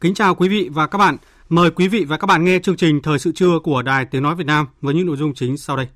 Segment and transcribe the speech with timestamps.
[0.00, 1.16] Kính chào quý vị và các bạn.
[1.48, 4.22] Mời quý vị và các bạn nghe chương trình Thời sự trưa của Đài Tiếng
[4.22, 5.86] Nói Việt Nam với những nội dung chính sau đây.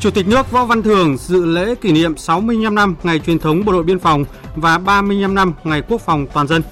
[0.00, 3.64] Chủ tịch nước Võ Văn Thưởng dự lễ kỷ niệm 65 năm ngày truyền thống
[3.64, 4.24] Bộ đội Biên phòng
[4.56, 6.62] và 35 năm ngày Quốc phòng toàn dân.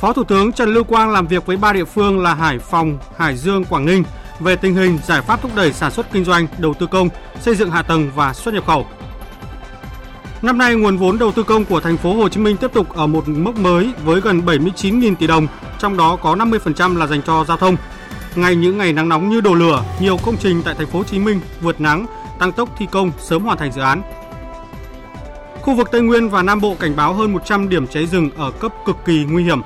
[0.00, 2.98] Phó Thủ tướng Trần Lưu Quang làm việc với ba địa phương là Hải Phòng,
[3.16, 4.04] Hải Dương, Quảng Ninh–
[4.40, 7.08] về tình hình giải pháp thúc đẩy sản xuất kinh doanh, đầu tư công,
[7.40, 8.86] xây dựng hạ tầng và xuất nhập khẩu.
[10.42, 12.88] Năm nay, nguồn vốn đầu tư công của thành phố Hồ Chí Minh tiếp tục
[12.94, 15.46] ở một mốc mới với gần 79.000 tỷ đồng,
[15.78, 17.76] trong đó có 50% là dành cho giao thông.
[18.34, 21.04] Ngay những ngày nắng nóng như đổ lửa, nhiều công trình tại thành phố Hồ
[21.04, 22.06] Chí Minh vượt nắng,
[22.38, 24.02] tăng tốc thi công sớm hoàn thành dự án.
[25.62, 28.50] Khu vực Tây Nguyên và Nam Bộ cảnh báo hơn 100 điểm cháy rừng ở
[28.50, 29.60] cấp cực kỳ nguy hiểm.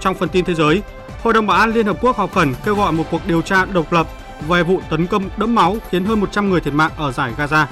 [0.00, 0.82] Trong phần tin thế giới,
[1.22, 3.64] Hội đồng Bảo an Liên Hợp Quốc họp khẩn kêu gọi một cuộc điều tra
[3.64, 4.06] độc lập
[4.48, 7.66] về vụ tấn công đẫm máu khiến hơn 100 người thiệt mạng ở giải Gaza.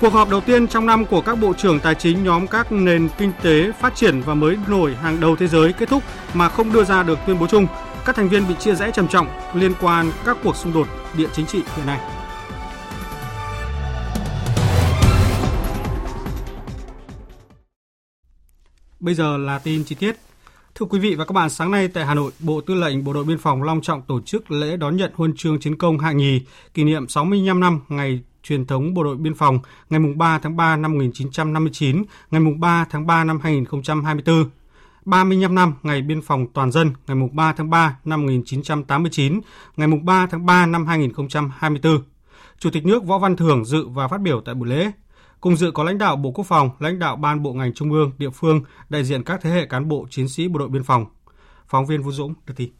[0.00, 3.08] Cuộc họp đầu tiên trong năm của các bộ trưởng tài chính nhóm các nền
[3.18, 6.02] kinh tế phát triển và mới nổi hàng đầu thế giới kết thúc
[6.34, 7.66] mà không đưa ra được tuyên bố chung.
[8.04, 11.28] Các thành viên bị chia rẽ trầm trọng liên quan các cuộc xung đột địa
[11.32, 12.00] chính trị hiện nay.
[19.00, 20.16] Bây giờ là tin chi tiết.
[20.74, 23.12] Thưa quý vị và các bạn, sáng nay tại Hà Nội, Bộ Tư lệnh Bộ
[23.12, 26.16] đội Biên phòng long trọng tổ chức lễ đón nhận huân chương chiến công hạng
[26.16, 26.40] nhì
[26.74, 29.58] kỷ niệm 65 năm ngày truyền thống Bộ đội Biên phòng
[29.90, 34.50] ngày 3 tháng 3 năm 1959, ngày 3 tháng 3 năm 2024.
[35.04, 39.40] 35 năm ngày biên phòng toàn dân ngày 3 tháng 3 năm 1989,
[39.76, 42.02] ngày 3 tháng 3 năm 2024.
[42.58, 44.90] Chủ tịch nước Võ Văn Thưởng dự và phát biểu tại buổi lễ.
[45.44, 48.12] Cùng dự có lãnh đạo Bộ Quốc phòng, lãnh đạo ban bộ ngành trung ương,
[48.18, 51.06] địa phương, đại diện các thế hệ cán bộ chiến sĩ bộ đội biên phòng.
[51.68, 52.70] Phóng viên Vũ Dũng đưa tin.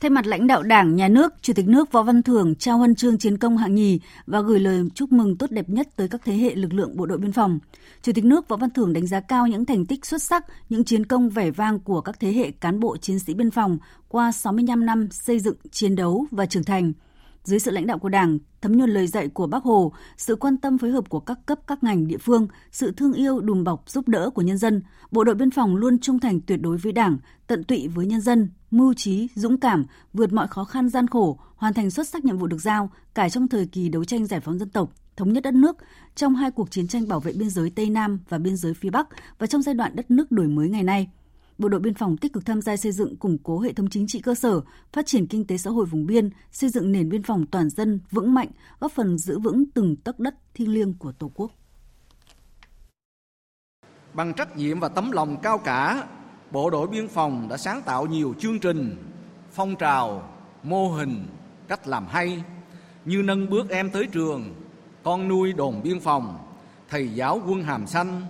[0.00, 2.94] Thay mặt lãnh đạo Đảng, Nhà nước, Chủ tịch nước Võ Văn Thưởng trao huân
[2.94, 6.20] chương chiến công hạng nhì và gửi lời chúc mừng tốt đẹp nhất tới các
[6.24, 7.58] thế hệ lực lượng bộ đội biên phòng.
[8.02, 10.84] Chủ tịch nước Võ Văn Thưởng đánh giá cao những thành tích xuất sắc, những
[10.84, 13.78] chiến công vẻ vang của các thế hệ cán bộ chiến sĩ biên phòng
[14.08, 16.92] qua 65 năm xây dựng, chiến đấu và trưởng thành–
[17.48, 20.56] dưới sự lãnh đạo của Đảng, thấm nhuần lời dạy của Bác Hồ, sự quan
[20.56, 23.84] tâm phối hợp của các cấp các ngành địa phương, sự thương yêu đùm bọc
[23.86, 26.92] giúp đỡ của nhân dân, Bộ đội biên phòng luôn trung thành tuyệt đối với
[26.92, 31.06] Đảng, tận tụy với nhân dân, mưu trí, dũng cảm, vượt mọi khó khăn gian
[31.06, 34.26] khổ, hoàn thành xuất sắc nhiệm vụ được giao, cả trong thời kỳ đấu tranh
[34.26, 35.76] giải phóng dân tộc, thống nhất đất nước,
[36.14, 38.90] trong hai cuộc chiến tranh bảo vệ biên giới Tây Nam và biên giới phía
[38.90, 39.08] Bắc
[39.38, 41.08] và trong giai đoạn đất nước đổi mới ngày nay–
[41.58, 44.06] Bộ đội biên phòng tích cực tham gia xây dựng củng cố hệ thống chính
[44.06, 44.60] trị cơ sở,
[44.92, 48.00] phát triển kinh tế xã hội vùng biên, xây dựng nền biên phòng toàn dân
[48.10, 48.48] vững mạnh,
[48.80, 51.50] góp phần giữ vững từng tấc đất thiêng liêng của Tổ quốc.
[54.14, 56.06] Bằng trách nhiệm và tấm lòng cao cả,
[56.50, 58.96] Bộ đội biên phòng đã sáng tạo nhiều chương trình,
[59.52, 60.28] phong trào,
[60.62, 61.26] mô hình,
[61.68, 62.44] cách làm hay
[63.04, 64.54] như nâng bước em tới trường,
[65.02, 66.38] con nuôi đồn biên phòng,
[66.88, 68.22] thầy giáo quân hàm xanh,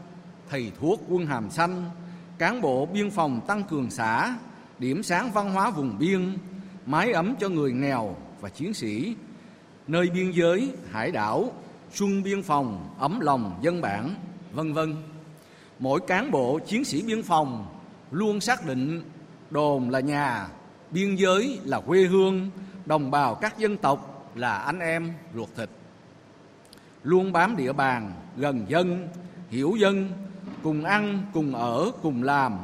[0.50, 1.90] thầy thuốc quân hàm xanh,
[2.38, 4.36] cán bộ biên phòng tăng cường xã,
[4.78, 6.38] điểm sáng văn hóa vùng biên,
[6.86, 9.16] mái ấm cho người nghèo và chiến sĩ,
[9.86, 11.52] nơi biên giới, hải đảo,
[11.92, 14.14] xuân biên phòng, ấm lòng dân bản,
[14.52, 14.96] vân vân.
[15.78, 17.66] Mỗi cán bộ chiến sĩ biên phòng
[18.10, 19.02] luôn xác định
[19.50, 20.48] đồn là nhà,
[20.90, 22.50] biên giới là quê hương,
[22.86, 25.68] đồng bào các dân tộc là anh em ruột thịt.
[27.02, 29.08] Luôn bám địa bàn, gần dân,
[29.50, 30.12] hiểu dân,
[30.62, 32.58] cùng ăn, cùng ở, cùng làm,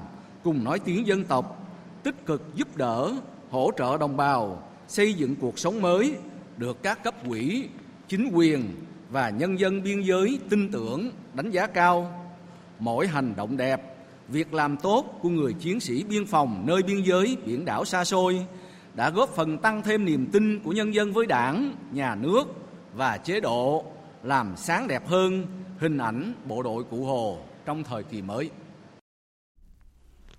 [0.45, 1.67] cùng nói tiếng dân tộc,
[2.03, 3.13] tích cực giúp đỡ,
[3.51, 6.15] hỗ trợ đồng bào, xây dựng cuộc sống mới
[6.57, 7.69] được các cấp quỹ,
[8.09, 8.65] chính quyền
[9.11, 12.13] và nhân dân biên giới tin tưởng, đánh giá cao.
[12.79, 13.97] Mỗi hành động đẹp,
[14.29, 18.05] việc làm tốt của người chiến sĩ biên phòng nơi biên giới biển đảo xa
[18.05, 18.47] xôi
[18.95, 22.45] đã góp phần tăng thêm niềm tin của nhân dân với đảng, nhà nước
[22.95, 23.85] và chế độ,
[24.23, 25.47] làm sáng đẹp hơn
[25.79, 28.51] hình ảnh bộ đội Cụ Hồ trong thời kỳ mới.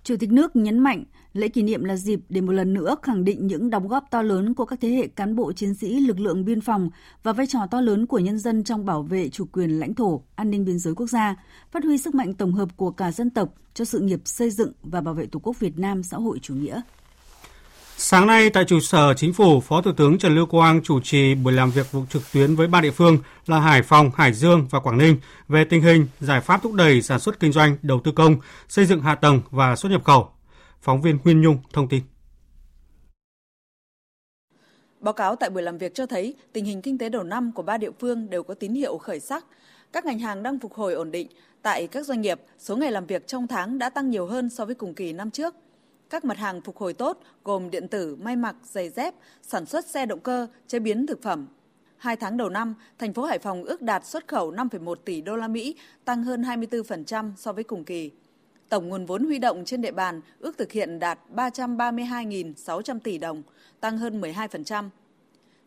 [0.02, 3.24] Chủ tịch nước nhấn mạnh, lễ kỷ niệm là dịp để một lần nữa khẳng
[3.24, 6.20] định những đóng góp to lớn của các thế hệ cán bộ chiến sĩ lực
[6.20, 6.90] lượng biên phòng
[7.22, 10.22] và vai trò to lớn của nhân dân trong bảo vệ chủ quyền lãnh thổ,
[10.34, 11.36] an ninh biên giới quốc gia,
[11.70, 14.72] phát huy sức mạnh tổng hợp của cả dân tộc cho sự nghiệp xây dựng
[14.82, 16.80] và bảo vệ Tổ quốc Việt Nam xã hội chủ nghĩa.
[17.98, 21.34] Sáng nay tại trụ sở Chính phủ, Phó Thủ tướng Trần Lưu Quang chủ trì
[21.34, 24.66] buổi làm việc vụ trực tuyến với ba địa phương là Hải Phòng, Hải Dương
[24.70, 25.16] và Quảng Ninh
[25.48, 28.36] về tình hình giải pháp thúc đẩy sản xuất kinh doanh, đầu tư công,
[28.68, 30.28] xây dựng hạ tầng và xuất nhập khẩu.
[30.80, 32.02] Phóng viên Huyên Nhung thông tin.
[35.00, 37.62] Báo cáo tại buổi làm việc cho thấy tình hình kinh tế đầu năm của
[37.62, 39.44] ba địa phương đều có tín hiệu khởi sắc.
[39.92, 41.28] Các ngành hàng đang phục hồi ổn định.
[41.62, 44.64] Tại các doanh nghiệp, số ngày làm việc trong tháng đã tăng nhiều hơn so
[44.64, 45.54] với cùng kỳ năm trước.
[46.10, 49.86] Các mặt hàng phục hồi tốt gồm điện tử, may mặc, giày dép, sản xuất
[49.86, 51.46] xe động cơ, chế biến thực phẩm.
[51.96, 55.36] Hai tháng đầu năm, thành phố Hải Phòng ước đạt xuất khẩu 5,1 tỷ đô
[55.36, 55.74] la Mỹ,
[56.04, 58.10] tăng hơn 24% so với cùng kỳ.
[58.68, 63.42] Tổng nguồn vốn huy động trên địa bàn ước thực hiện đạt 332.600 tỷ đồng,
[63.80, 64.88] tăng hơn 12%.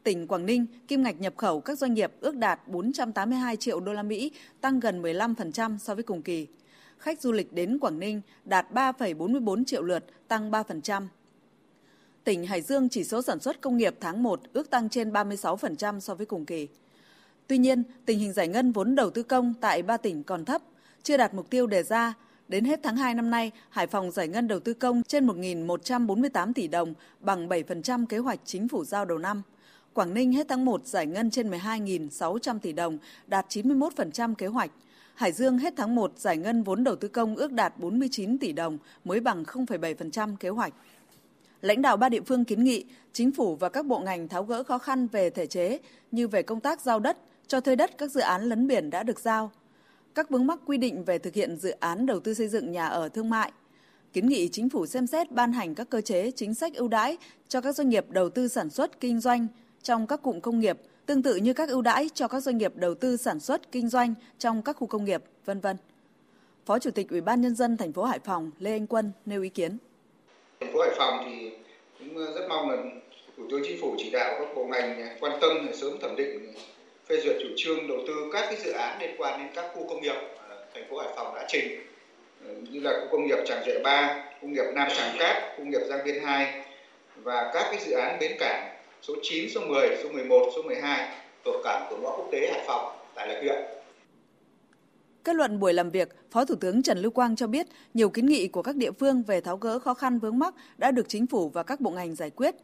[0.03, 3.93] Tỉnh Quảng Ninh, kim ngạch nhập khẩu các doanh nghiệp ước đạt 482 triệu đô
[3.93, 4.31] la Mỹ,
[4.61, 6.47] tăng gần 15% so với cùng kỳ
[6.99, 11.07] khách du lịch đến Quảng Ninh đạt 3,44 triệu lượt, tăng 3%.
[12.23, 15.99] Tỉnh Hải Dương chỉ số sản xuất công nghiệp tháng 1 ước tăng trên 36%
[15.99, 16.67] so với cùng kỳ.
[17.47, 20.61] Tuy nhiên, tình hình giải ngân vốn đầu tư công tại ba tỉnh còn thấp,
[21.03, 22.13] chưa đạt mục tiêu đề ra.
[22.47, 26.53] Đến hết tháng 2 năm nay, Hải Phòng giải ngân đầu tư công trên 1.148
[26.53, 29.41] tỷ đồng, bằng 7% kế hoạch chính phủ giao đầu năm.
[29.93, 32.97] Quảng Ninh hết tháng 1 giải ngân trên 12.600 tỷ đồng,
[33.27, 34.71] đạt 91% kế hoạch–
[35.19, 38.51] Hải Dương hết tháng 1 giải ngân vốn đầu tư công ước đạt 49 tỷ
[38.51, 40.73] đồng, mới bằng 0,7% kế hoạch.
[41.61, 44.63] Lãnh đạo ba địa phương kiến nghị chính phủ và các bộ ngành tháo gỡ
[44.63, 45.79] khó khăn về thể chế
[46.11, 47.17] như về công tác giao đất,
[47.47, 49.51] cho thuê đất các dự án lấn biển đã được giao,
[50.15, 52.87] các vướng mắc quy định về thực hiện dự án đầu tư xây dựng nhà
[52.87, 53.51] ở thương mại,
[54.13, 57.17] kiến nghị chính phủ xem xét ban hành các cơ chế chính sách ưu đãi
[57.47, 59.47] cho các doanh nghiệp đầu tư sản xuất kinh doanh
[59.83, 60.77] trong các cụm công nghiệp
[61.09, 63.89] tương tự như các ưu đãi cho các doanh nghiệp đầu tư sản xuất kinh
[63.89, 65.77] doanh trong các khu công nghiệp, vân vân.
[66.65, 69.41] Phó Chủ tịch Ủy ban nhân dân thành phố Hải Phòng Lê Anh Quân nêu
[69.41, 69.77] ý kiến.
[70.59, 71.51] Thành phố Hải Phòng thì
[71.99, 72.77] cũng rất mong là
[73.37, 76.53] Thủ tướng Chính phủ chỉ đạo các bộ ngành quan tâm để sớm thẩm định
[77.07, 79.87] phê duyệt chủ trương đầu tư các cái dự án liên quan đến các khu
[79.89, 80.15] công nghiệp
[80.73, 81.67] thành phố Hải Phòng đã trình
[82.71, 85.81] như là khu công nghiệp Tràng Duệ 3, công nghiệp Nam Tràng Cát, công nghiệp
[85.89, 86.65] Giang Biên 2
[87.15, 88.68] và các cái dự án bến cảng
[89.01, 91.15] số 9, số 10, số 11, số 12
[91.45, 93.63] thuộc cảng cửa ngõ quốc tế Hải Phòng tại Lạch Huyện.
[95.23, 98.25] Kết luận buổi làm việc, Phó Thủ tướng Trần Lưu Quang cho biết nhiều kiến
[98.25, 101.27] nghị của các địa phương về tháo gỡ khó khăn vướng mắc đã được chính
[101.27, 102.55] phủ và các bộ ngành giải quyết.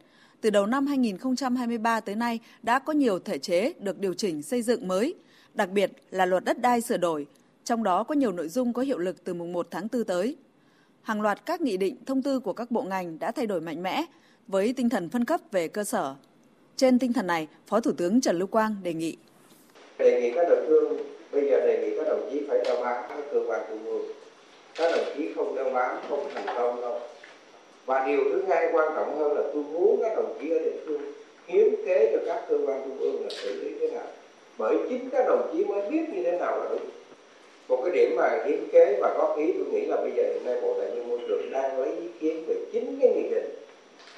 [0.42, 4.62] Từ đầu năm 2023 tới nay đã có nhiều thể chế được điều chỉnh xây
[4.62, 5.16] dựng mới,
[5.54, 7.28] đặc biệt là luật đất đai sửa đổi,
[7.64, 10.36] trong đó có nhiều nội dung có hiệu lực từ mùng 1 tháng 4 tới.
[11.02, 13.84] Hàng loạt các nghị định, thông tư của các bộ ngành đã thay đổi mạnh
[13.84, 14.06] mẽ,
[14.48, 16.16] với tinh thần phân cấp về cơ sở.
[16.76, 19.18] Trên tinh thần này, Phó Thủ tướng Trần Lưu Quang đề nghị.
[19.98, 20.98] Đề nghị các địa phương,
[21.32, 24.06] bây giờ đề nghị các đồng chí phải đeo bám các cơ quan trung ương.
[24.76, 27.00] Các đồng chí không đeo bám không thành công đâu.
[27.86, 30.78] Và điều thứ hai quan trọng hơn là tôi muốn các đồng chí ở địa
[30.86, 31.02] phương
[31.48, 34.08] hiến kế cho các cơ quan trung ương là xử lý thế nào.
[34.58, 36.90] Bởi chính các đồng chí mới biết như thế nào là đúng.
[37.68, 40.46] Một cái điểm mà hiến kế và góp ý tôi nghĩ là bây giờ hiện
[40.46, 43.50] nay Bộ Tài nguyên Môi trường đang lấy ý kiến về chính cái nghị định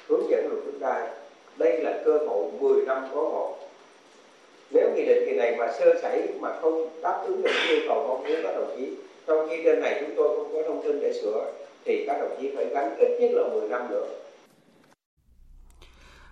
[0.08, 1.10] hướng dẫn luật đất đai.
[1.56, 3.58] Đây là cơ hội 10 năm có một.
[4.70, 8.04] Nếu nghị định kỳ này mà sơ sẩy mà không đáp ứng được yêu cầu
[8.08, 8.96] mong muốn các đồng chí
[9.26, 11.52] trong khi trên này chúng tôi không có thông tin để sửa
[11.84, 14.06] thì các đồng chí phải gắn ít nhất là 10 năm nữa.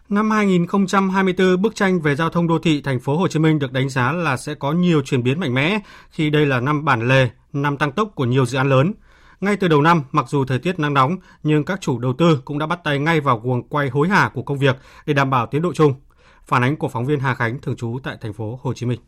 [0.08, 3.72] Năm 2024, bức tranh về giao thông đô thị thành phố Hồ Chí Minh được
[3.72, 5.78] đánh giá là sẽ có nhiều chuyển biến mạnh mẽ
[6.10, 8.92] khi đây là năm bản lề, năm tăng tốc của nhiều dự án lớn.
[9.40, 12.40] Ngay từ đầu năm, mặc dù thời tiết nắng nóng, nhưng các chủ đầu tư
[12.44, 14.76] cũng đã bắt tay ngay vào guồng quay hối hả của công việc
[15.06, 15.94] để đảm bảo tiến độ chung.
[16.46, 19.00] Phản ánh của phóng viên Hà Khánh thường trú tại thành phố Hồ Chí Minh.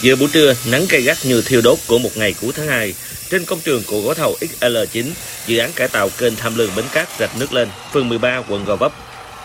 [0.00, 2.94] Giữa buổi trưa, nắng gay gắt như thiêu đốt của một ngày cuối tháng 2,
[3.30, 5.10] trên công trường của gói thầu XL9,
[5.46, 8.64] dự án cải tạo kênh tham lương bến cát rạch nước lên, phường 13, quận
[8.64, 8.92] Gò Vấp,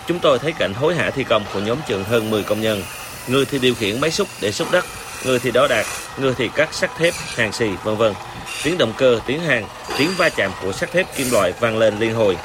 [0.08, 2.84] Chúng tôi thấy cảnh hối hả thi công của nhóm chừng hơn 10 công nhân.
[3.28, 4.86] Người thì điều khiển máy xúc để xúc đất,
[5.26, 5.86] người thì đo đạc,
[6.18, 8.14] người thì cắt sắt thép, hàng xì, vân vân.
[8.64, 9.68] Tiếng động cơ, tiếng hàng,
[9.98, 12.38] tiếng va chạm của sắt thép kim loại vang lên liên hồi.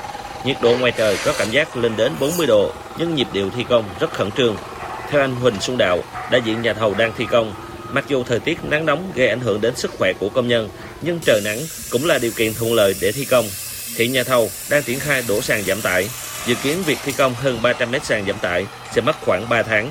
[0.44, 3.64] Nhiệt độ ngoài trời có cảm giác lên đến 40 độ, nhưng nhịp điệu thi
[3.68, 4.56] công rất khẩn trương.
[5.10, 7.54] Theo anh Huỳnh Xuân Đạo, đại diện nhà thầu đang thi công,
[7.90, 10.68] mặc dù thời tiết nắng nóng gây ảnh hưởng đến sức khỏe của công nhân,
[11.02, 11.58] nhưng trời nắng
[11.90, 13.48] cũng là điều kiện thuận lợi để thi công.
[13.96, 16.08] Hiện nhà thầu đang triển khai đổ sàn giảm tải,
[16.48, 19.62] Dự kiến việc thi công hơn 300 mét sàn giảm tải sẽ mất khoảng 3
[19.62, 19.88] tháng.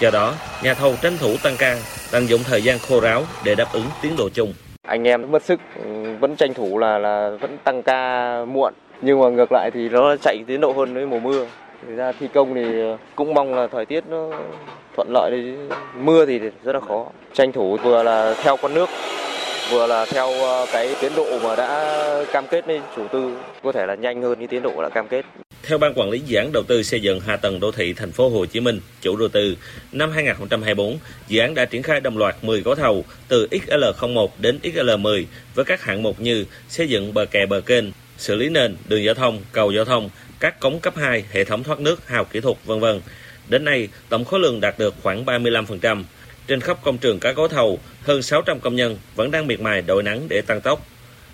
[0.00, 1.76] Do đó, nhà thầu tranh thủ tăng ca,
[2.12, 4.52] tận dụng thời gian khô ráo để đáp ứng tiến độ chung.
[4.82, 5.60] Anh em mất sức
[6.20, 10.16] vẫn tranh thủ là là vẫn tăng ca muộn nhưng mà ngược lại thì nó
[10.16, 11.46] chạy tiến độ hơn với mùa mưa.
[11.86, 12.62] Thực ra thi công thì
[13.14, 14.30] cũng mong là thời tiết nó
[14.96, 15.54] thuận lợi đi
[15.94, 17.06] mưa thì rất là khó.
[17.32, 18.88] Tranh thủ vừa là theo con nước
[19.70, 21.96] vừa là theo ờ, cái tiến độ mà đã
[22.32, 25.08] cam kết với chủ tư có thể là nhanh hơn cái tiến độ đã cam
[25.08, 25.24] kết.
[25.62, 28.12] Theo ban quản lý dự án đầu tư xây dựng hạ tầng đô thị thành
[28.12, 29.56] phố Hồ Chí Minh, chủ đầu tư,
[29.92, 30.98] năm 2024,
[31.28, 35.24] dự án đã triển khai đồng loạt 10 gói thầu từ XL01 đến XL10
[35.54, 37.84] với các hạng mục như xây dựng bờ kè bờ kênh,
[38.18, 41.64] xử lý nền, đường giao thông, cầu giao thông, các cống cấp 2, hệ thống
[41.64, 43.00] thoát nước, hào kỹ thuật, vân vân.
[43.48, 46.04] Đến nay, tổng khối lượng đạt được khoảng 35%.
[46.46, 49.82] Trên khắp công trường các gói thầu, hơn 600 công nhân vẫn đang miệt mài
[49.82, 50.86] đội nắng để tăng tốc.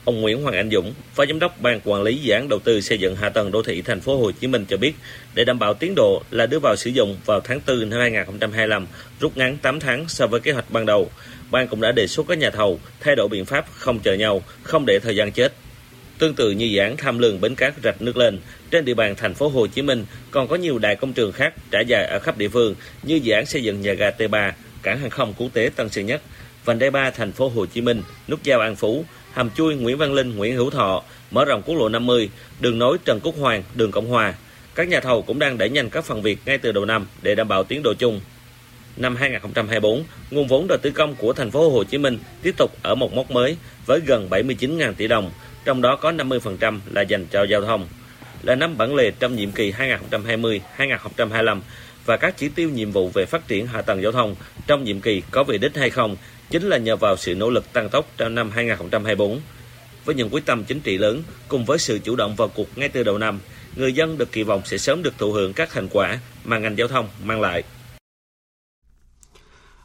[0.07, 2.81] Ông Nguyễn Hoàng Anh Dũng, Phó Giám đốc Ban Quản lý Dự án Đầu tư
[2.81, 4.95] xây dựng hạ tầng đô thị thành phố Hồ Chí Minh cho biết,
[5.35, 8.87] để đảm bảo tiến độ là đưa vào sử dụng vào tháng 4 năm 2025,
[9.21, 11.11] rút ngắn 8 tháng so với kế hoạch ban đầu.
[11.51, 14.43] Ban cũng đã đề xuất các nhà thầu thay đổi biện pháp không chờ nhau,
[14.63, 15.53] không để thời gian chết.
[16.19, 18.39] Tương tự như dự án tham lương bến cát rạch nước lên,
[18.71, 21.55] trên địa bàn thành phố Hồ Chí Minh còn có nhiều đại công trường khác
[21.71, 24.99] trải dài ở khắp địa phương như dự án xây dựng nhà ga T3, cảng
[24.99, 26.23] hàng không quốc tế Tân Sơn Nhất,
[26.65, 29.05] vành đai 3 thành phố Hồ Chí Minh, nút giao An Phú,
[29.37, 32.99] hầm chui Nguyễn Văn Linh, Nguyễn Hữu Thọ, mở rộng quốc lộ 50, đường nối
[33.05, 34.35] Trần Quốc Hoàng, đường Cộng Hòa.
[34.75, 37.35] Các nhà thầu cũng đang đẩy nhanh các phần việc ngay từ đầu năm để
[37.35, 38.21] đảm bảo tiến độ chung.
[38.97, 42.71] Năm 2024, nguồn vốn đầu tư công của thành phố Hồ Chí Minh tiếp tục
[42.83, 45.31] ở một mốc mới với gần 79.000 tỷ đồng,
[45.65, 47.89] trong đó có 50% là dành cho giao thông.
[48.43, 51.61] Là năm bản lề trong nhiệm kỳ 2020-2025
[52.07, 54.35] và các chỉ tiêu nhiệm vụ về phát triển hạ tầng giao thông
[54.67, 56.17] trong nhiệm kỳ có về đích hay không
[56.51, 59.41] chính là nhờ vào sự nỗ lực tăng tốc trong năm 2024.
[60.05, 62.89] Với những quyết tâm chính trị lớn cùng với sự chủ động vào cuộc ngay
[62.89, 63.39] từ đầu năm,
[63.77, 66.79] người dân được kỳ vọng sẽ sớm được thụ hưởng các thành quả mà ngành
[66.79, 67.63] giao thông mang lại.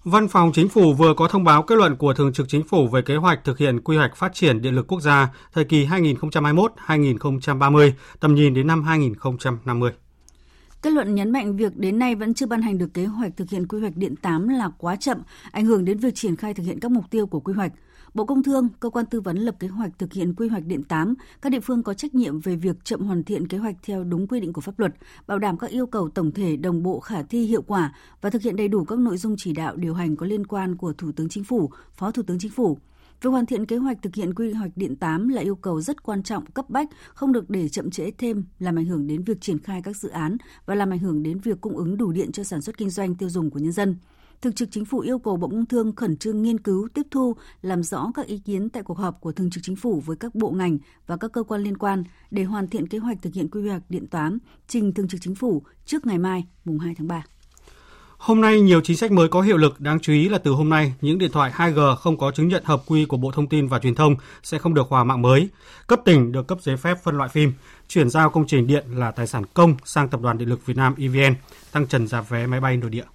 [0.03, 2.87] Văn phòng Chính phủ vừa có thông báo kết luận của Thường trực Chính phủ
[2.87, 5.85] về kế hoạch thực hiện quy hoạch phát triển điện lực quốc gia thời kỳ
[5.85, 9.91] 2021-2030, tầm nhìn đến năm 2050.
[10.81, 13.49] Kết luận nhấn mạnh việc đến nay vẫn chưa ban hành được kế hoạch thực
[13.49, 15.21] hiện quy hoạch điện 8 là quá chậm,
[15.51, 17.71] ảnh hưởng đến việc triển khai thực hiện các mục tiêu của quy hoạch.
[18.13, 20.83] Bộ Công Thương, cơ quan tư vấn lập kế hoạch thực hiện quy hoạch điện
[20.83, 24.03] 8, các địa phương có trách nhiệm về việc chậm hoàn thiện kế hoạch theo
[24.03, 24.93] đúng quy định của pháp luật,
[25.27, 28.41] bảo đảm các yêu cầu tổng thể đồng bộ khả thi hiệu quả và thực
[28.41, 31.11] hiện đầy đủ các nội dung chỉ đạo điều hành có liên quan của Thủ
[31.11, 32.77] tướng Chính phủ, Phó Thủ tướng Chính phủ.
[33.21, 36.03] Việc hoàn thiện kế hoạch thực hiện quy hoạch điện 8 là yêu cầu rất
[36.03, 39.41] quan trọng, cấp bách, không được để chậm trễ thêm, làm ảnh hưởng đến việc
[39.41, 42.31] triển khai các dự án và làm ảnh hưởng đến việc cung ứng đủ điện
[42.31, 43.95] cho sản xuất kinh doanh tiêu dùng của nhân dân.
[44.41, 47.35] Thường trực Chính phủ yêu cầu Bộ Công Thương khẩn trương nghiên cứu, tiếp thu,
[47.61, 50.35] làm rõ các ý kiến tại cuộc họp của Thường trực Chính phủ với các
[50.35, 53.49] bộ ngành và các cơ quan liên quan để hoàn thiện kế hoạch thực hiện
[53.49, 54.37] quy hoạch điện toán
[54.67, 57.23] trình Thường trực Chính phủ trước ngày mai, mùng 2 tháng 3.
[58.21, 59.79] Hôm nay, nhiều chính sách mới có hiệu lực.
[59.79, 62.63] Đáng chú ý là từ hôm nay, những điện thoại 2G không có chứng nhận
[62.65, 65.49] hợp quy của Bộ Thông tin và Truyền thông sẽ không được hòa mạng mới.
[65.87, 67.53] Cấp tỉnh được cấp giấy phép phân loại phim,
[67.87, 70.77] chuyển giao công trình điện là tài sản công sang Tập đoàn Điện lực Việt
[70.77, 71.35] Nam EVN,
[71.71, 73.05] tăng trần giá vé máy bay nội địa.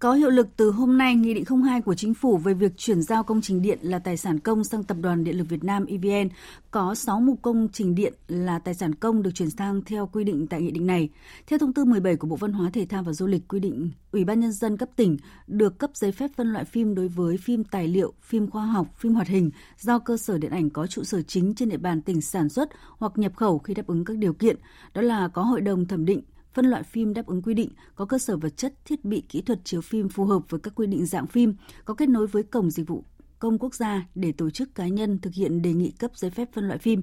[0.00, 3.02] Có hiệu lực từ hôm nay, Nghị định 02 của Chính phủ về việc chuyển
[3.02, 5.86] giao công trình điện là tài sản công sang Tập đoàn Điện lực Việt Nam
[5.86, 6.28] EVN
[6.70, 10.24] có 6 mục công trình điện là tài sản công được chuyển sang theo quy
[10.24, 11.08] định tại nghị định này.
[11.46, 13.90] Theo thông tư 17 của Bộ Văn hóa Thể thao và Du lịch quy định,
[14.12, 17.36] Ủy ban Nhân dân cấp tỉnh được cấp giấy phép phân loại phim đối với
[17.36, 20.86] phim tài liệu, phim khoa học, phim hoạt hình do cơ sở điện ảnh có
[20.86, 24.04] trụ sở chính trên địa bàn tỉnh sản xuất hoặc nhập khẩu khi đáp ứng
[24.04, 24.56] các điều kiện,
[24.94, 26.22] đó là có hội đồng thẩm định,
[26.58, 29.42] phân loại phim đáp ứng quy định, có cơ sở vật chất, thiết bị kỹ
[29.42, 32.42] thuật chiếu phim phù hợp với các quy định dạng phim, có kết nối với
[32.42, 33.04] cổng dịch vụ
[33.38, 36.48] công quốc gia để tổ chức cá nhân thực hiện đề nghị cấp giấy phép
[36.52, 37.02] phân loại phim.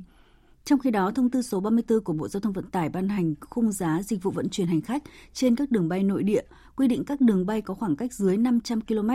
[0.65, 3.35] Trong khi đó, thông tư số 34 của Bộ Giao thông Vận tải ban hành
[3.49, 5.03] khung giá dịch vụ vận chuyển hành khách
[5.33, 6.41] trên các đường bay nội địa,
[6.75, 9.09] quy định các đường bay có khoảng cách dưới 500 km,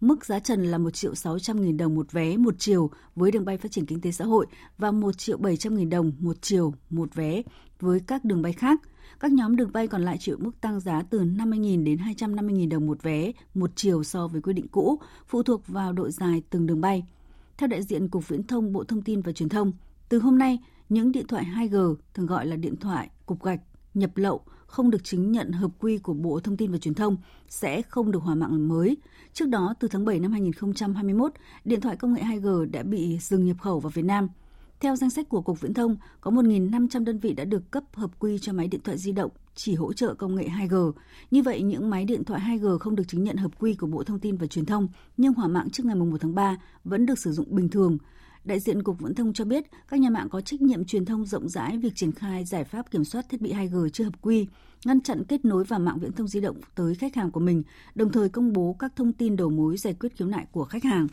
[0.00, 3.44] mức giá trần là 1 triệu 600 nghìn đồng một vé một chiều với đường
[3.44, 4.46] bay phát triển kinh tế xã hội
[4.78, 7.42] và 1 triệu 700 nghìn đồng một chiều một vé
[7.80, 8.80] với các đường bay khác–
[9.20, 12.86] các nhóm đường bay còn lại chịu mức tăng giá từ 50.000 đến 250.000 đồng
[12.86, 16.66] một vé một chiều so với quy định cũ, phụ thuộc vào độ dài từng
[16.66, 17.04] đường bay.
[17.58, 19.72] Theo đại diện Cục Viễn thông Bộ Thông tin và Truyền thông,
[20.08, 23.60] từ hôm nay, những điện thoại 2G, thường gọi là điện thoại cục gạch,
[23.94, 27.16] nhập lậu, không được chứng nhận hợp quy của Bộ Thông tin và Truyền thông
[27.48, 28.96] sẽ không được hòa mạng mới.
[29.32, 31.32] Trước đó, từ tháng 7 năm 2021,
[31.64, 34.28] điện thoại công nghệ 2G đã bị dừng nhập khẩu vào Việt Nam–
[34.84, 38.10] theo danh sách của Cục Viễn thông, có 1.500 đơn vị đã được cấp hợp
[38.18, 40.92] quy cho máy điện thoại di động chỉ hỗ trợ công nghệ 2G.
[41.30, 44.04] Như vậy, những máy điện thoại 2G không được chứng nhận hợp quy của Bộ
[44.04, 47.18] Thông tin và Truyền thông nhưng hỏa mạng trước ngày 1 tháng 3 vẫn được
[47.18, 47.98] sử dụng bình thường.
[48.44, 51.26] Đại diện Cục Viễn thông cho biết các nhà mạng có trách nhiệm truyền thông
[51.26, 54.46] rộng rãi việc triển khai giải pháp kiểm soát thiết bị 2G chưa hợp quy,
[54.84, 57.62] ngăn chặn kết nối vào mạng viễn thông di động tới khách hàng của mình,
[57.94, 60.84] đồng thời công bố các thông tin đầu mối giải quyết khiếu nại của khách
[60.84, 61.06] hàng.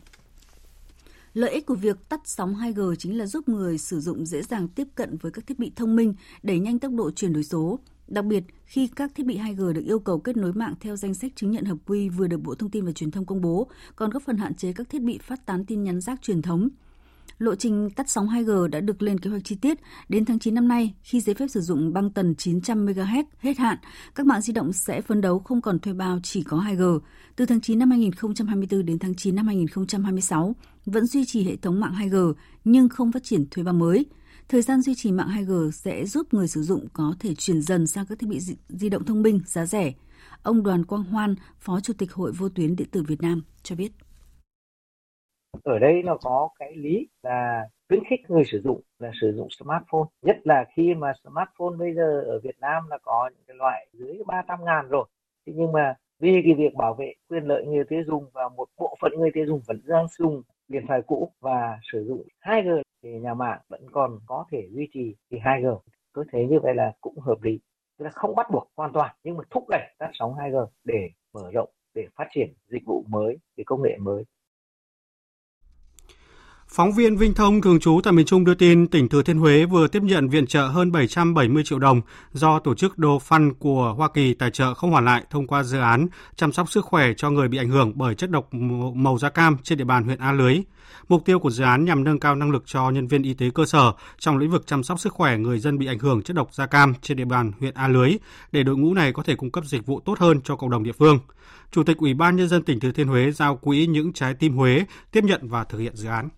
[1.33, 4.67] Lợi ích của việc tắt sóng 2G chính là giúp người sử dụng dễ dàng
[4.67, 7.79] tiếp cận với các thiết bị thông minh, đẩy nhanh tốc độ chuyển đổi số.
[8.07, 11.13] Đặc biệt, khi các thiết bị 2G được yêu cầu kết nối mạng theo danh
[11.13, 13.67] sách chứng nhận hợp quy vừa được Bộ Thông tin và Truyền thông công bố,
[13.95, 16.69] còn góp phần hạn chế các thiết bị phát tán tin nhắn rác truyền thống.
[17.41, 19.77] Lộ trình tắt sóng 2G đã được lên kế hoạch chi tiết.
[20.10, 23.57] Đến tháng 9 năm nay, khi giấy phép sử dụng băng tần 900 MHz hết
[23.57, 23.77] hạn,
[24.15, 27.00] các mạng di động sẽ phấn đấu không còn thuê bao chỉ có 2G.
[27.36, 30.55] Từ tháng 9 năm 2024 đến tháng 9 năm 2026,
[30.86, 32.33] vẫn duy trì hệ thống mạng 2G
[32.63, 34.05] nhưng không phát triển thuê bao mới.
[34.50, 37.88] Thời gian duy trì mạng 2G sẽ giúp người sử dụng có thể chuyển dần
[37.88, 39.93] sang các thiết bị di, di động thông minh giá rẻ.
[40.43, 43.75] Ông Đoàn Quang Hoan, Phó Chủ tịch Hội Vô tuyến điện tử Việt Nam cho
[43.75, 43.91] biết.
[45.63, 49.48] Ở đây nó có cái lý là khuyến khích người sử dụng là sử dụng
[49.50, 50.03] smartphone.
[50.22, 53.88] Nhất là khi mà smartphone bây giờ ở Việt Nam là có những cái loại
[53.93, 55.05] dưới 300 ngàn rồi.
[55.48, 58.70] Thế nhưng mà vì cái việc bảo vệ quyền lợi người tiêu dùng và một
[58.77, 62.81] bộ phận người tiêu dùng vẫn đang dùng điện thoại cũ và sử dụng 2G
[63.03, 65.79] thì nhà mạng vẫn còn có thể duy trì thì 2G.
[66.13, 67.60] Tôi thấy như vậy là cũng hợp lý.
[67.98, 71.10] Tức là không bắt buộc hoàn toàn nhưng mà thúc đẩy các sóng 2G để
[71.34, 74.24] mở rộng, để phát triển dịch vụ mới, cái công nghệ mới.
[76.73, 79.65] Phóng viên Vinh Thông, thường trú tại miền Trung đưa tin, tỉnh Thừa Thiên Huế
[79.65, 82.01] vừa tiếp nhận viện trợ hơn 770 triệu đồng
[82.33, 85.63] do tổ chức Đô Fund của Hoa Kỳ tài trợ không hoàn lại thông qua
[85.63, 88.53] dự án chăm sóc sức khỏe cho người bị ảnh hưởng bởi chất độc
[88.93, 90.61] màu da cam trên địa bàn huyện A Lưới.
[91.09, 93.49] Mục tiêu của dự án nhằm nâng cao năng lực cho nhân viên y tế
[93.55, 96.35] cơ sở trong lĩnh vực chăm sóc sức khỏe người dân bị ảnh hưởng chất
[96.35, 98.11] độc da cam trên địa bàn huyện A Lưới
[98.51, 100.83] để đội ngũ này có thể cung cấp dịch vụ tốt hơn cho cộng đồng
[100.83, 101.19] địa phương.
[101.71, 104.53] Chủ tịch Ủy ban nhân dân tỉnh Thừa Thiên Huế giao quỹ những trái tim
[104.53, 106.29] Huế tiếp nhận và thực hiện dự án.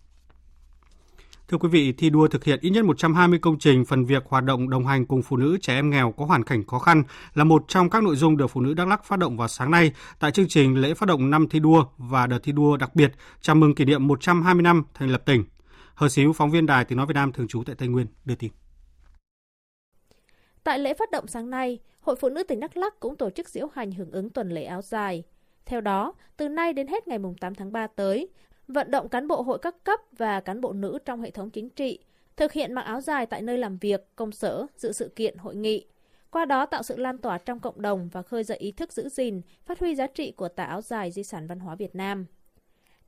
[1.54, 4.44] Thưa quý vị, thi đua thực hiện ít nhất 120 công trình phần việc hoạt
[4.44, 7.44] động đồng hành cùng phụ nữ trẻ em nghèo có hoàn cảnh khó khăn là
[7.44, 9.92] một trong các nội dung được phụ nữ Đắk Lắk phát động vào sáng nay
[10.20, 13.12] tại chương trình lễ phát động năm thi đua và đợt thi đua đặc biệt
[13.42, 15.44] chào mừng kỷ niệm 120 năm thành lập tỉnh.
[15.96, 18.36] Hờ Xíu, phóng viên Đài Tiếng Nói Việt Nam thường trú tại Tây Nguyên, đưa
[18.36, 18.52] tin.
[20.64, 23.50] Tại lễ phát động sáng nay, Hội Phụ nữ tỉnh Đắk Lắk cũng tổ chức
[23.50, 25.24] diễu hành hưởng ứng tuần lễ áo dài.
[25.66, 28.30] Theo đó, từ nay đến hết ngày 8 tháng 3 tới,
[28.68, 31.70] vận động cán bộ hội các cấp và cán bộ nữ trong hệ thống chính
[31.70, 32.00] trị,
[32.38, 35.56] thực hiện mặc áo dài tại nơi làm việc, công sở, dự sự kiện, hội
[35.56, 35.86] nghị.
[36.32, 39.10] Qua đó tạo sự lan tỏa trong cộng đồng và khơi dậy ý thức giữ
[39.10, 42.26] gìn, phát huy giá trị của tà áo dài di sản văn hóa Việt Nam.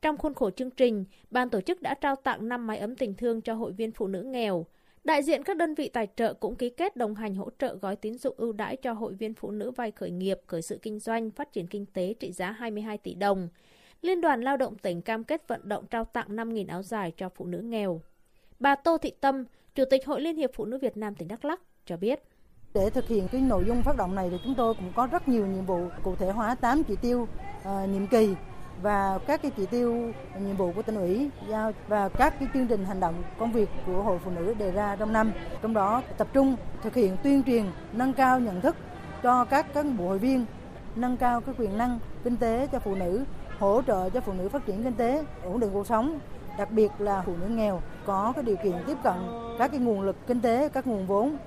[0.01, 3.13] Trong khuôn khổ chương trình, ban tổ chức đã trao tặng 5 máy ấm tình
[3.13, 4.65] thương cho hội viên phụ nữ nghèo.
[5.03, 7.95] Đại diện các đơn vị tài trợ cũng ký kết đồng hành hỗ trợ gói
[7.95, 10.99] tín dụng ưu đãi cho hội viên phụ nữ vay khởi nghiệp, khởi sự kinh
[10.99, 13.49] doanh, phát triển kinh tế trị giá 22 tỷ đồng
[14.01, 17.29] Liên đoàn Lao động tỉnh cam kết vận động trao tặng 5.000 áo dài cho
[17.29, 18.01] phụ nữ nghèo.
[18.59, 21.45] Bà Tô Thị Tâm, Chủ tịch Hội Liên hiệp Phụ nữ Việt Nam tỉnh Đắk
[21.45, 22.23] Lắk cho biết.
[22.73, 25.27] Để thực hiện cái nội dung phát động này thì chúng tôi cũng có rất
[25.27, 27.27] nhiều nhiệm vụ cụ thể hóa 8 chỉ tiêu
[27.61, 28.35] uh, nhiệm kỳ
[28.81, 32.67] và các cái chỉ tiêu nhiệm vụ của tỉnh ủy giao và các cái chương
[32.67, 35.31] trình hành động công việc của hội phụ nữ đề ra trong năm
[35.61, 38.75] trong đó tập trung thực hiện tuyên truyền nâng cao nhận thức
[39.23, 40.45] cho các cán bộ hội viên
[40.95, 43.23] nâng cao cái quyền năng kinh tế cho phụ nữ
[43.59, 46.19] hỗ trợ cho phụ nữ phát triển kinh tế, ổn định cuộc sống,
[46.57, 49.17] đặc biệt là phụ nữ nghèo có cái điều kiện tiếp cận
[49.59, 51.37] các cái nguồn lực kinh tế, các nguồn vốn.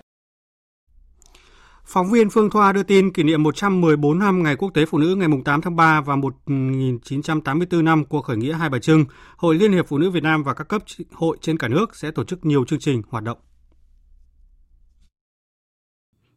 [1.84, 5.14] Phóng viên Phương Thoa đưa tin kỷ niệm 114 năm Ngày Quốc tế Phụ nữ
[5.14, 9.04] ngày 8 tháng 3 và 1984 năm cuộc khởi nghĩa Hai Bà Trưng,
[9.36, 12.10] Hội Liên hiệp Phụ nữ Việt Nam và các cấp hội trên cả nước sẽ
[12.10, 13.38] tổ chức nhiều chương trình hoạt động.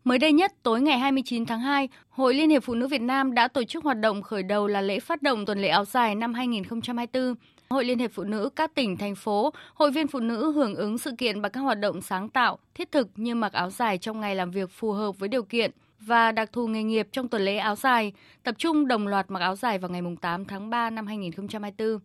[0.03, 3.33] Mới đây nhất, tối ngày 29 tháng 2, Hội Liên hiệp Phụ nữ Việt Nam
[3.33, 6.15] đã tổ chức hoạt động khởi đầu là lễ phát động tuần lễ áo dài
[6.15, 7.35] năm 2024.
[7.69, 10.97] Hội Liên hiệp Phụ nữ các tỉnh, thành phố, hội viên phụ nữ hưởng ứng
[10.97, 14.19] sự kiện bằng các hoạt động sáng tạo, thiết thực như mặc áo dài trong
[14.19, 17.41] ngày làm việc phù hợp với điều kiện và đặc thù nghề nghiệp trong tuần
[17.41, 20.89] lễ áo dài, tập trung đồng loạt mặc áo dài vào ngày 8 tháng 3
[20.89, 21.99] năm 2024.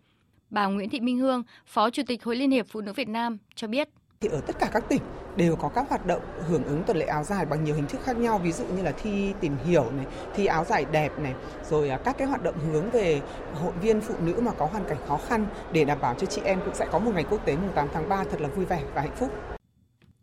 [0.51, 3.39] Bà Nguyễn Thị Minh Hương, Phó Chủ tịch Hội Liên hiệp Phụ nữ Việt Nam
[3.55, 3.89] cho biết
[4.21, 5.03] thì ở tất cả các tỉnh
[5.37, 8.01] đều có các hoạt động hưởng ứng tuần lễ áo dài bằng nhiều hình thức
[8.05, 8.39] khác nhau.
[8.39, 11.35] Ví dụ như là thi tìm hiểu này, thi áo dài đẹp này,
[11.71, 13.21] rồi à, các cái hoạt động hướng về
[13.55, 16.41] hội viên phụ nữ mà có hoàn cảnh khó khăn để đảm bảo cho chị
[16.45, 18.65] em cũng sẽ có một ngày quốc tế mùng 8 tháng 3 thật là vui
[18.65, 19.56] vẻ và hạnh phúc.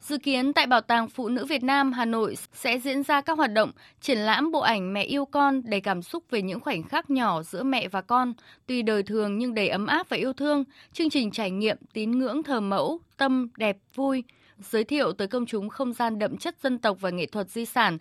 [0.03, 3.37] Dự kiến tại Bảo tàng Phụ nữ Việt Nam Hà Nội sẽ diễn ra các
[3.37, 6.83] hoạt động triển lãm bộ ảnh mẹ yêu con đầy cảm xúc về những khoảnh
[6.83, 8.33] khắc nhỏ giữa mẹ và con,
[8.65, 10.63] tuy đời thường nhưng đầy ấm áp và yêu thương,
[10.93, 14.23] chương trình trải nghiệm tín ngưỡng thờ mẫu, tâm, đẹp, vui,
[14.59, 17.65] giới thiệu tới công chúng không gian đậm chất dân tộc và nghệ thuật di
[17.65, 17.97] sản,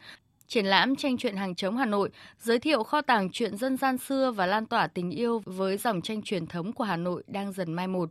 [0.47, 2.11] triển lãm tranh truyện hàng chống Hà Nội,
[2.41, 6.03] giới thiệu kho tàng truyện dân gian xưa và lan tỏa tình yêu với dòng
[6.03, 8.11] tranh truyền thống của Hà Nội đang dần mai một.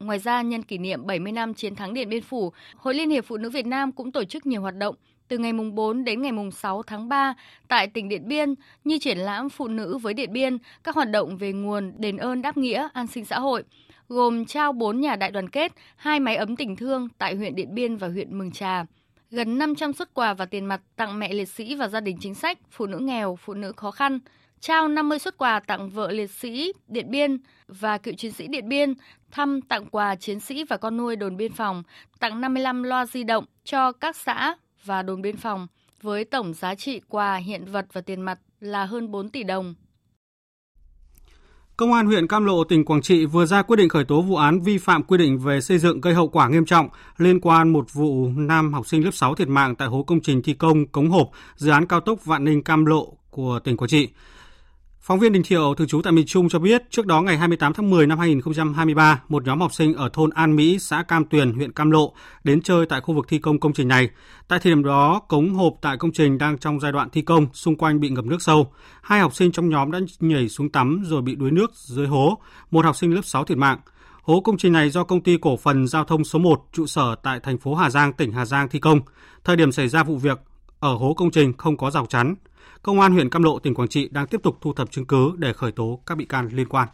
[0.00, 3.24] Ngoài ra, nhân kỷ niệm 70 năm chiến thắng Điện Biên Phủ, Hội Liên hiệp
[3.24, 4.94] Phụ nữ Việt Nam cũng tổ chức nhiều hoạt động.
[5.28, 7.34] Từ ngày mùng 4 đến ngày mùng 6 tháng 3
[7.68, 11.36] tại tỉnh Điện Biên như triển lãm Phụ nữ với Điện Biên, các hoạt động
[11.36, 13.64] về nguồn đền ơn đáp nghĩa, an sinh xã hội,
[14.08, 17.74] gồm trao 4 nhà đại đoàn kết, hai máy ấm tình thương tại huyện Điện
[17.74, 18.84] Biên và huyện Mường Trà.
[19.30, 22.34] Gần 500 xuất quà và tiền mặt tặng mẹ liệt sĩ và gia đình chính
[22.34, 24.18] sách, phụ nữ nghèo, phụ nữ khó khăn,
[24.60, 28.68] trao 50 xuất quà tặng vợ liệt sĩ Điện Biên và cựu chiến sĩ Điện
[28.68, 28.94] Biên,
[29.30, 31.82] thăm tặng quà chiến sĩ và con nuôi đồn biên phòng,
[32.18, 35.66] tặng 55 loa di động cho các xã và đồn biên phòng
[36.02, 39.74] với tổng giá trị quà hiện vật và tiền mặt là hơn 4 tỷ đồng.
[41.76, 44.36] Công an huyện Cam Lộ, tỉnh Quảng Trị vừa ra quyết định khởi tố vụ
[44.36, 47.68] án vi phạm quy định về xây dựng gây hậu quả nghiêm trọng liên quan
[47.72, 50.86] một vụ nam học sinh lớp 6 thiệt mạng tại hố công trình thi công
[50.86, 54.08] cống hộp dự án cao tốc Vạn Ninh Cam Lộ của tỉnh Quảng Trị.
[55.02, 57.72] Phóng viên Đình Thiệu thường trú tại miền Trung cho biết, trước đó ngày 28
[57.72, 61.52] tháng 10 năm 2023, một nhóm học sinh ở thôn An Mỹ, xã Cam Tuyền,
[61.52, 62.12] huyện Cam Lộ
[62.44, 64.08] đến chơi tại khu vực thi công công trình này.
[64.48, 67.46] Tại thời điểm đó, cống hộp tại công trình đang trong giai đoạn thi công,
[67.52, 68.72] xung quanh bị ngập nước sâu.
[69.02, 72.38] Hai học sinh trong nhóm đã nhảy xuống tắm rồi bị đuối nước dưới hố.
[72.70, 73.78] Một học sinh lớp 6 thiệt mạng.
[74.22, 77.14] Hố công trình này do công ty cổ phần giao thông số 1 trụ sở
[77.14, 79.00] tại thành phố Hà Giang, tỉnh Hà Giang thi công.
[79.44, 80.38] Thời điểm xảy ra vụ việc,
[80.80, 82.34] ở hố công trình không có rào chắn.
[82.82, 85.32] Công an huyện Cam Lộ, tỉnh Quảng Trị đang tiếp tục thu thập chứng cứ
[85.36, 86.88] để khởi tố các bị can liên quan.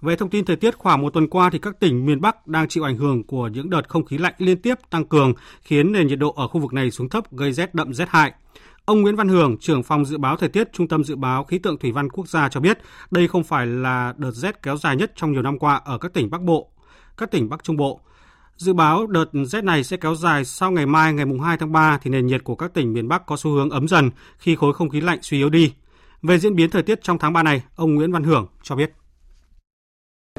[0.00, 2.68] Về thông tin thời tiết, khoảng một tuần qua thì các tỉnh miền Bắc đang
[2.68, 6.06] chịu ảnh hưởng của những đợt không khí lạnh liên tiếp tăng cường, khiến nền
[6.06, 8.32] nhiệt độ ở khu vực này xuống thấp, gây rét đậm rét hại.
[8.84, 11.58] Ông Nguyễn Văn Hưởng, trưởng phòng dự báo thời tiết Trung tâm Dự báo Khí
[11.58, 12.78] tượng Thủy văn Quốc gia cho biết,
[13.10, 16.12] đây không phải là đợt rét kéo dài nhất trong nhiều năm qua ở các
[16.12, 16.70] tỉnh Bắc Bộ,
[17.16, 18.00] các tỉnh Bắc Trung Bộ.
[18.60, 21.98] Dự báo đợt rét này sẽ kéo dài sau ngày mai ngày 2 tháng 3
[22.02, 24.74] thì nền nhiệt của các tỉnh miền Bắc có xu hướng ấm dần khi khối
[24.74, 25.74] không khí lạnh suy yếu đi.
[26.22, 28.92] Về diễn biến thời tiết trong tháng 3 này, ông Nguyễn Văn Hưởng cho biết.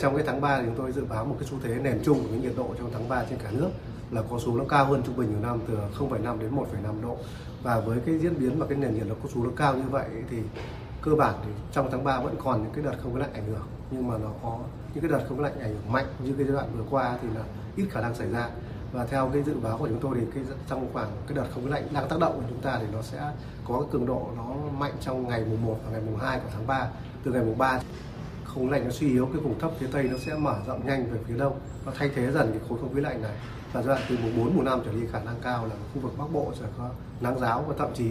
[0.02, 2.28] Trong cái tháng 3 thì chúng tôi dự báo một cái xu thế nền chung
[2.28, 3.70] của nhiệt độ trong tháng 3 trên cả nước
[4.12, 7.18] là có xu hướng cao hơn trung bình nhiều năm từ 0,5 đến 1,5 độ.
[7.64, 9.90] Và với cái diễn biến và cái nền nhiệt nó có xu hướng cao như
[9.90, 10.38] vậy thì
[11.02, 13.46] cơ bản thì trong tháng 3 vẫn còn những cái đợt không khí lạnh ảnh
[13.46, 14.60] hưởng nhưng mà nó có
[14.94, 17.18] những cái đợt không khí lạnh ảnh hưởng mạnh như cái giai đoạn vừa qua
[17.22, 17.44] thì là
[17.76, 18.50] ít khả năng xảy ra.
[18.92, 21.64] Và theo cái dự báo của chúng tôi thì cái trong khoảng cái đợt không
[21.64, 23.32] khí lạnh đang tác động của chúng ta thì nó sẽ
[23.68, 26.50] có cái cường độ nó mạnh trong ngày mùng 1 và ngày mùng 2 của
[26.54, 26.88] tháng 3
[27.24, 27.80] từ ngày mùng 3
[28.44, 30.88] không khí lạnh nó suy yếu cái vùng thấp phía tây nó sẽ mở rộng
[30.88, 31.60] nhanh về phía đông.
[31.86, 33.36] Nó thay thế dần cái khối không khí lạnh này.
[33.74, 36.02] Và giai đoạn từ mùng 4 mùng 5 trở đi khả năng cao là khu
[36.02, 36.90] vực Bắc Bộ sẽ có
[37.22, 38.10] nắng giáo và thậm chí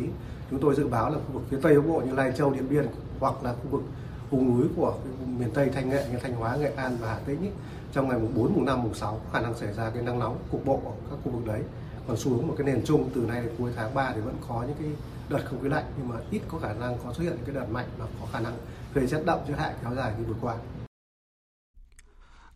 [0.51, 2.69] chúng tôi dự báo là khu vực phía tây Bắc Bộ như Lai Châu, Điện
[2.71, 2.87] Biên
[3.21, 3.83] hoặc là khu vực
[4.31, 4.95] vùng núi của
[5.39, 7.49] miền Tây Thanh Nghệ như Thanh Hóa, Nghệ An và Hà Tĩnh ý,
[7.93, 10.39] trong ngày mùng 4, mùng 5, mùng 6 khả năng xảy ra cái nắng nóng
[10.51, 11.63] cục bộ ở các khu vực đấy.
[12.09, 14.35] Còn xu hướng một cái nền chung từ nay đến cuối tháng 3 thì vẫn
[14.49, 14.89] có những cái
[15.29, 17.55] đợt không khí lạnh nhưng mà ít có khả năng có xuất hiện những cái
[17.55, 18.53] đợt mạnh và có khả năng
[18.95, 20.55] gây rét đậm rét hại kéo dài như vừa qua.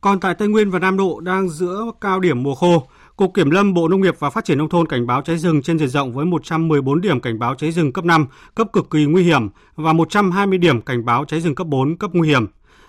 [0.00, 3.50] Còn tại Tây Nguyên và Nam Độ đang giữa cao điểm mùa khô, Cục Kiểm
[3.50, 5.88] lâm Bộ Nông nghiệp và Phát triển Nông thôn cảnh báo cháy rừng trên diện
[5.88, 9.48] rộng với 114 điểm cảnh báo cháy rừng cấp 5, cấp cực kỳ nguy hiểm
[9.76, 12.46] và 120 điểm cảnh báo cháy rừng cấp 4, cấp nguy hiểm.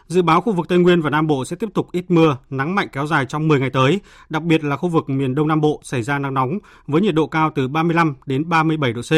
[0.07, 2.75] Dự báo khu vực Tây Nguyên và Nam Bộ sẽ tiếp tục ít mưa, nắng
[2.75, 5.61] mạnh kéo dài trong 10 ngày tới, đặc biệt là khu vực miền Đông Nam
[5.61, 9.11] Bộ xảy ra nắng nóng với nhiệt độ cao từ 35 đến 37 độ C,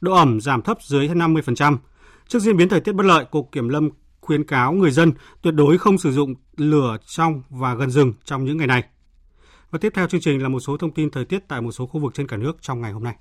[0.00, 1.76] độ ẩm giảm thấp dưới 50%.
[2.28, 5.54] Trước diễn biến thời tiết bất lợi, Cục Kiểm lâm khuyến cáo người dân tuyệt
[5.54, 8.84] đối không sử dụng lửa trong và gần rừng trong những ngày này.
[9.74, 11.86] Và tiếp theo chương trình là một số thông tin thời tiết tại một số
[11.86, 13.14] khu vực trên cả nước trong ngày hôm nay.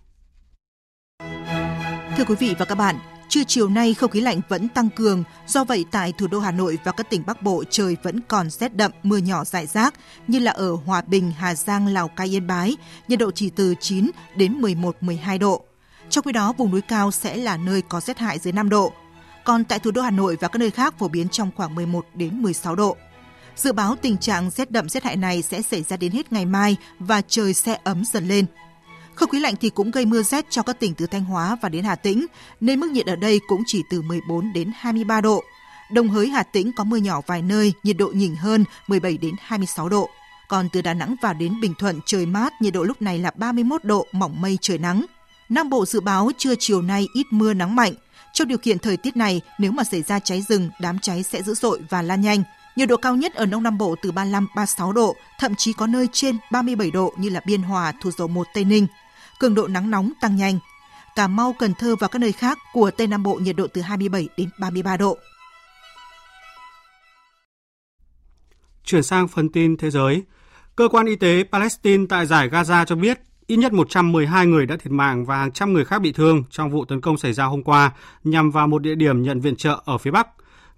[2.17, 2.95] Thưa quý vị và các bạn,
[3.29, 6.51] trưa chiều nay không khí lạnh vẫn tăng cường, do vậy tại thủ đô Hà
[6.51, 9.93] Nội và các tỉnh Bắc Bộ trời vẫn còn rét đậm, mưa nhỏ rải rác
[10.27, 13.75] như là ở Hòa Bình, Hà Giang, Lào Cai, Yên Bái, nhiệt độ chỉ từ
[13.79, 15.63] 9 đến 11-12 độ.
[16.09, 18.93] Trong khi đó, vùng núi cao sẽ là nơi có rét hại dưới 5 độ.
[19.43, 22.05] Còn tại thủ đô Hà Nội và các nơi khác phổ biến trong khoảng 11
[22.13, 22.97] đến 16 độ.
[23.55, 26.45] Dự báo tình trạng rét đậm rét hại này sẽ xảy ra đến hết ngày
[26.45, 28.45] mai và trời sẽ ấm dần lên.
[29.15, 31.69] Không khí lạnh thì cũng gây mưa rét cho các tỉnh từ Thanh Hóa và
[31.69, 32.25] đến Hà Tĩnh,
[32.61, 35.43] nên mức nhiệt ở đây cũng chỉ từ 14 đến 23 độ.
[35.91, 39.35] Đồng hới Hà Tĩnh có mưa nhỏ vài nơi, nhiệt độ nhỉnh hơn 17 đến
[39.39, 40.09] 26 độ.
[40.47, 43.31] Còn từ Đà Nẵng vào đến Bình Thuận trời mát, nhiệt độ lúc này là
[43.35, 45.05] 31 độ, mỏng mây trời nắng.
[45.49, 47.93] Nam Bộ dự báo trưa chiều nay ít mưa nắng mạnh.
[48.33, 51.43] Trong điều kiện thời tiết này, nếu mà xảy ra cháy rừng, đám cháy sẽ
[51.43, 52.43] dữ dội và lan nhanh.
[52.75, 56.07] Nhiệt độ cao nhất ở Đông Nam Bộ từ 35-36 độ, thậm chí có nơi
[56.11, 58.87] trên 37 độ như là Biên Hòa, Thủ Dầu Một, Tây Ninh.
[59.39, 60.59] Cường độ nắng nóng tăng nhanh.
[61.15, 63.81] Cà Mau, Cần Thơ và các nơi khác của Tây Nam Bộ nhiệt độ từ
[63.81, 65.17] 27 đến 33 độ.
[68.83, 70.23] Chuyển sang phần tin thế giới.
[70.75, 74.77] Cơ quan y tế Palestine tại giải Gaza cho biết ít nhất 112 người đã
[74.77, 77.45] thiệt mạng và hàng trăm người khác bị thương trong vụ tấn công xảy ra
[77.45, 77.91] hôm qua
[78.23, 80.27] nhằm vào một địa điểm nhận viện trợ ở phía Bắc.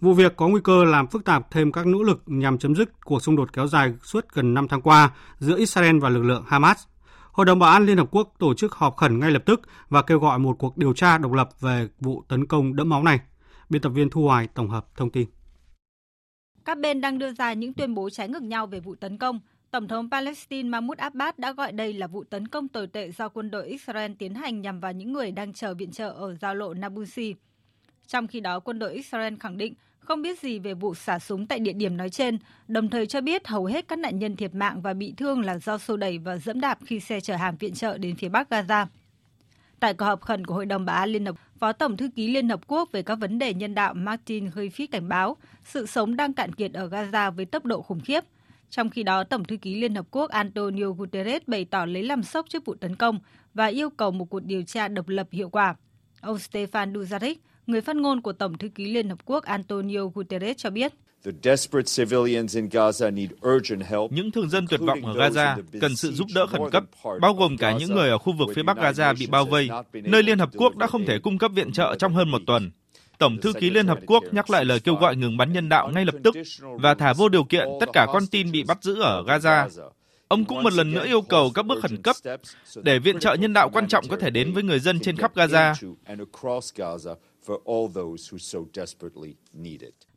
[0.01, 3.05] Vụ việc có nguy cơ làm phức tạp thêm các nỗ lực nhằm chấm dứt
[3.05, 6.43] cuộc xung đột kéo dài suốt gần 5 tháng qua giữa Israel và lực lượng
[6.47, 6.83] Hamas.
[7.31, 10.01] Hội đồng Bảo an Liên Hợp Quốc tổ chức họp khẩn ngay lập tức và
[10.01, 13.19] kêu gọi một cuộc điều tra độc lập về vụ tấn công đẫm máu này.
[13.69, 15.27] Biên tập viên Thu Hoài tổng hợp thông tin.
[16.65, 19.39] Các bên đang đưa ra những tuyên bố trái ngược nhau về vụ tấn công.
[19.71, 23.29] Tổng thống Palestine Mahmoud Abbas đã gọi đây là vụ tấn công tồi tệ do
[23.29, 26.55] quân đội Israel tiến hành nhằm vào những người đang chờ viện trợ ở giao
[26.55, 27.35] lộ Nabusi.
[28.07, 31.47] Trong khi đó, quân đội Israel khẳng định không biết gì về vụ xả súng
[31.47, 32.37] tại địa điểm nói trên,
[32.67, 35.59] đồng thời cho biết hầu hết các nạn nhân thiệt mạng và bị thương là
[35.59, 38.49] do xô đẩy và dẫm đạp khi xe chở hàng viện trợ đến phía Bắc
[38.49, 38.85] Gaza.
[39.79, 42.27] Tại cuộc họp khẩn của Hội đồng Bảo an Liên Hợp, Phó Tổng Thư ký
[42.27, 46.15] Liên Hợp Quốc về các vấn đề nhân đạo Martin Griffiths cảnh báo sự sống
[46.15, 48.23] đang cạn kiệt ở Gaza với tốc độ khủng khiếp.
[48.69, 52.23] Trong khi đó, Tổng Thư ký Liên Hợp Quốc Antonio Guterres bày tỏ lấy làm
[52.23, 53.19] sốc trước vụ tấn công
[53.53, 55.75] và yêu cầu một cuộc điều tra độc lập hiệu quả.
[56.21, 57.35] Ông Stefan Dujarric,
[57.67, 60.93] người phát ngôn của Tổng Thư ký Liên Hợp Quốc Antonio Guterres cho biết.
[64.11, 66.83] Những thường dân tuyệt vọng ở Gaza cần sự giúp đỡ khẩn cấp,
[67.21, 70.23] bao gồm cả những người ở khu vực phía Bắc Gaza bị bao vây, nơi
[70.23, 72.71] Liên Hợp Quốc đã không thể cung cấp viện trợ trong hơn một tuần.
[73.17, 75.91] Tổng thư ký Liên Hợp Quốc nhắc lại lời kêu gọi ngừng bắn nhân đạo
[75.93, 79.01] ngay lập tức và thả vô điều kiện tất cả con tin bị bắt giữ
[79.01, 79.69] ở Gaza.
[80.27, 82.15] Ông cũng một lần nữa yêu cầu các bước khẩn cấp
[82.83, 85.35] để viện trợ nhân đạo quan trọng có thể đến với người dân trên khắp
[85.35, 85.73] Gaza.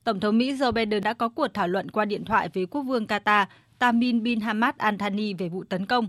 [0.05, 2.83] Tổng thống Mỹ Joe Biden đã có cuộc thảo luận qua điện thoại với quốc
[2.83, 3.47] vương Qatar
[3.79, 6.09] Tamim bin Hamad Al Thani về vụ tấn công.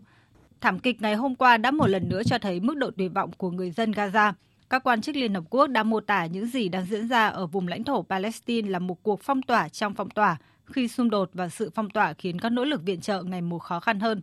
[0.62, 3.32] Thảm kịch ngày hôm qua đã một lần nữa cho thấy mức độ tuyệt vọng
[3.38, 4.34] của người dân Gaza.
[4.70, 7.48] Các quan chức Liên Hợp Quốc đã mô tả những gì đang diễn ra ở
[7.48, 11.30] vùng lãnh thổ Palestine là một cuộc phong tỏa trong phong tỏa khi xung đột
[11.34, 14.22] và sự phong tỏa khiến các nỗ lực viện trợ ngày một khó khăn hơn.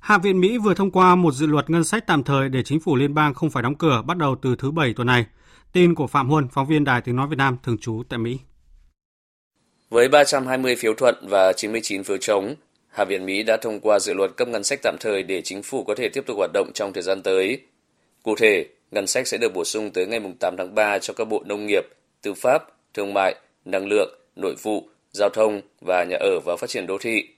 [0.00, 2.80] Hạ viện Mỹ vừa thông qua một dự luật ngân sách tạm thời để chính
[2.80, 5.26] phủ liên bang không phải đóng cửa bắt đầu từ thứ Bảy tuần này.
[5.72, 8.38] Tin của Phạm Huân, phóng viên Đài Tiếng Nói Việt Nam thường trú tại Mỹ.
[9.90, 12.54] Với 320 phiếu thuận và 99 phiếu chống,
[12.88, 15.62] Hạ viện Mỹ đã thông qua dự luật cấp ngân sách tạm thời để chính
[15.62, 17.60] phủ có thể tiếp tục hoạt động trong thời gian tới.
[18.22, 21.24] Cụ thể, ngân sách sẽ được bổ sung tới ngày 8 tháng 3 cho các
[21.24, 21.82] bộ nông nghiệp,
[22.22, 22.62] tư pháp,
[22.94, 23.34] thương mại,
[23.64, 27.28] năng lượng, nội vụ, giao thông và nhà ở và phát triển đô thị.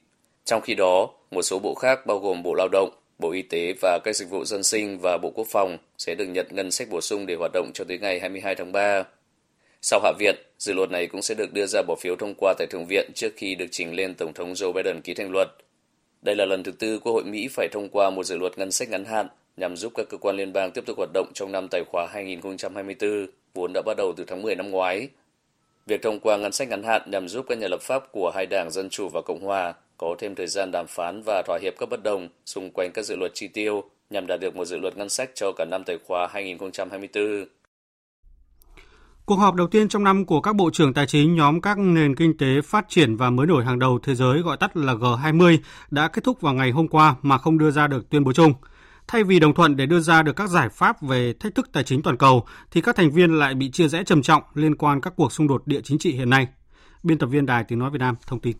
[0.44, 3.74] Trong khi đó, một số bộ khác bao gồm Bộ Lao động, Bộ Y tế
[3.80, 6.88] và các dịch vụ dân sinh và Bộ Quốc phòng sẽ được nhận ngân sách
[6.90, 9.04] bổ sung để hoạt động cho tới ngày 22 tháng 3.
[9.82, 12.54] Sau Hạ viện, dự luật này cũng sẽ được đưa ra bỏ phiếu thông qua
[12.58, 15.48] tại Thượng viện trước khi được trình lên Tổng thống Joe Biden ký thành luật.
[16.22, 18.72] Đây là lần thứ tư Quốc hội Mỹ phải thông qua một dự luật ngân
[18.72, 21.52] sách ngắn hạn nhằm giúp các cơ quan liên bang tiếp tục hoạt động trong
[21.52, 25.08] năm tài khoá 2024, vốn đã bắt đầu từ tháng 10 năm ngoái.
[25.86, 28.46] Việc thông qua ngân sách ngắn hạn nhằm giúp các nhà lập pháp của hai
[28.46, 31.74] đảng Dân Chủ và Cộng Hòa có thêm thời gian đàm phán và thỏa hiệp
[31.78, 34.76] các bất đồng xung quanh các dự luật chi tiêu nhằm đạt được một dự
[34.76, 37.44] luật ngân sách cho cả năm tài khoá 2024.
[39.26, 42.16] Cuộc họp đầu tiên trong năm của các bộ trưởng tài chính nhóm các nền
[42.16, 45.58] kinh tế phát triển và mới nổi hàng đầu thế giới gọi tắt là G20
[45.90, 48.52] đã kết thúc vào ngày hôm qua mà không đưa ra được tuyên bố chung.
[49.08, 51.84] Thay vì đồng thuận để đưa ra được các giải pháp về thách thức tài
[51.84, 55.00] chính toàn cầu, thì các thành viên lại bị chia rẽ trầm trọng liên quan
[55.00, 56.48] các cuộc xung đột địa chính trị hiện nay.
[57.02, 58.56] Biên tập viên Đài Tiếng Nói Việt Nam thông tin.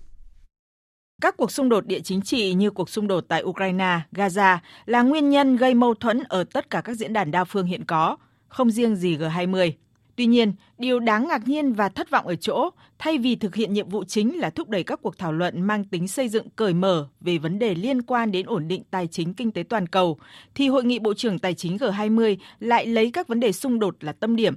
[1.20, 5.02] Các cuộc xung đột địa chính trị như cuộc xung đột tại Ukraine, Gaza là
[5.02, 8.16] nguyên nhân gây mâu thuẫn ở tất cả các diễn đàn đa phương hiện có,
[8.48, 9.72] không riêng gì G20.
[10.16, 13.72] Tuy nhiên, điều đáng ngạc nhiên và thất vọng ở chỗ, thay vì thực hiện
[13.72, 16.74] nhiệm vụ chính là thúc đẩy các cuộc thảo luận mang tính xây dựng cởi
[16.74, 20.18] mở về vấn đề liên quan đến ổn định tài chính kinh tế toàn cầu,
[20.54, 24.04] thì Hội nghị Bộ trưởng Tài chính G20 lại lấy các vấn đề xung đột
[24.04, 24.54] là tâm điểm.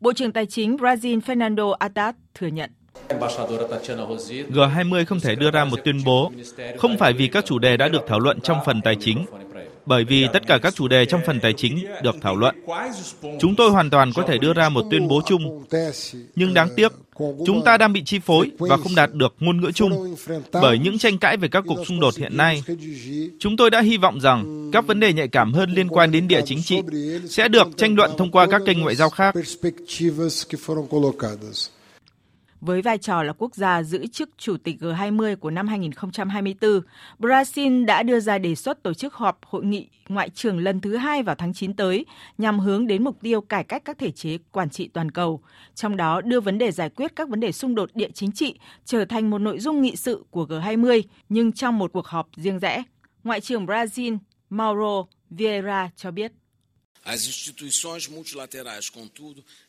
[0.00, 2.70] Bộ trưởng Tài chính Brazil Fernando Haddad thừa nhận.
[4.50, 6.32] G20 không thể đưa ra một tuyên bố,
[6.78, 9.24] không phải vì các chủ đề đã được thảo luận trong phần tài chính,
[9.86, 12.54] bởi vì tất cả các chủ đề trong phần tài chính được thảo luận.
[13.40, 15.64] Chúng tôi hoàn toàn có thể đưa ra một tuyên bố chung,
[16.34, 16.92] nhưng đáng tiếc,
[17.46, 20.16] chúng ta đang bị chi phối và không đạt được ngôn ngữ chung
[20.52, 22.62] bởi những tranh cãi về các cuộc xung đột hiện nay.
[23.38, 26.28] Chúng tôi đã hy vọng rằng các vấn đề nhạy cảm hơn liên quan đến
[26.28, 26.80] địa chính trị
[27.28, 29.34] sẽ được tranh luận thông qua các kênh ngoại giao khác.
[32.62, 36.80] Với vai trò là quốc gia giữ chức Chủ tịch G20 của năm 2024,
[37.18, 40.96] Brazil đã đưa ra đề xuất tổ chức họp hội nghị ngoại trưởng lần thứ
[40.96, 42.06] hai vào tháng 9 tới
[42.38, 45.42] nhằm hướng đến mục tiêu cải cách các thể chế quản trị toàn cầu,
[45.74, 48.58] trong đó đưa vấn đề giải quyết các vấn đề xung đột địa chính trị
[48.84, 52.58] trở thành một nội dung nghị sự của G20, nhưng trong một cuộc họp riêng
[52.58, 52.82] rẽ.
[53.24, 54.18] Ngoại trưởng Brazil
[54.50, 56.32] Mauro Vieira cho biết.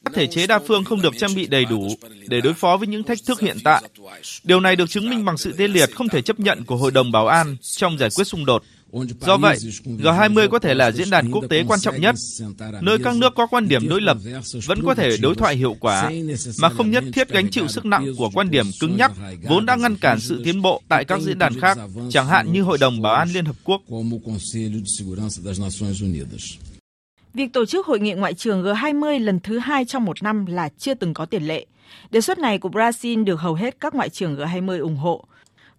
[0.06, 1.88] Các thể chế đa phương không được trang bị đầy đủ
[2.28, 3.84] để đối phó với những thách thức hiện tại.
[4.44, 6.92] Điều này được chứng minh bằng sự tê liệt không thể chấp nhận của Hội
[6.92, 8.64] đồng Bảo an trong giải quyết xung đột.
[9.22, 12.16] Do vậy, G20 có thể là diễn đàn quốc tế quan trọng nhất,
[12.82, 14.18] nơi các nước có quan điểm đối lập
[14.66, 16.12] vẫn có thể đối thoại hiệu quả,
[16.60, 19.12] mà không nhất thiết gánh chịu sức nặng của quan điểm cứng nhắc
[19.44, 21.78] vốn đã ngăn cản sự tiến bộ tại các diễn đàn khác,
[22.10, 23.82] chẳng hạn như Hội đồng Bảo an Liên Hợp Quốc.
[27.34, 30.70] Việc tổ chức hội nghị ngoại trưởng G20 lần thứ hai trong một năm là
[30.78, 31.66] chưa từng có tiền lệ.
[32.10, 35.26] Đề xuất này của Brazil được hầu hết các ngoại trưởng G20 ủng hộ.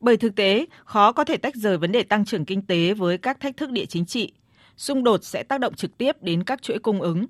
[0.01, 3.19] Bởi thực tế, khó có thể tách rời vấn đề tăng trưởng kinh tế với
[3.19, 4.33] các thách thức địa chính trị.
[4.77, 7.27] Xung đột sẽ tác động trực tiếp đến các chuỗi cung ứng,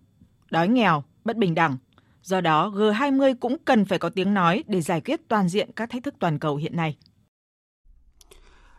[0.51, 1.77] đói nghèo, bất bình đẳng.
[2.23, 5.91] Do đó, G20 cũng cần phải có tiếng nói để giải quyết toàn diện các
[5.91, 6.97] thách thức toàn cầu hiện nay.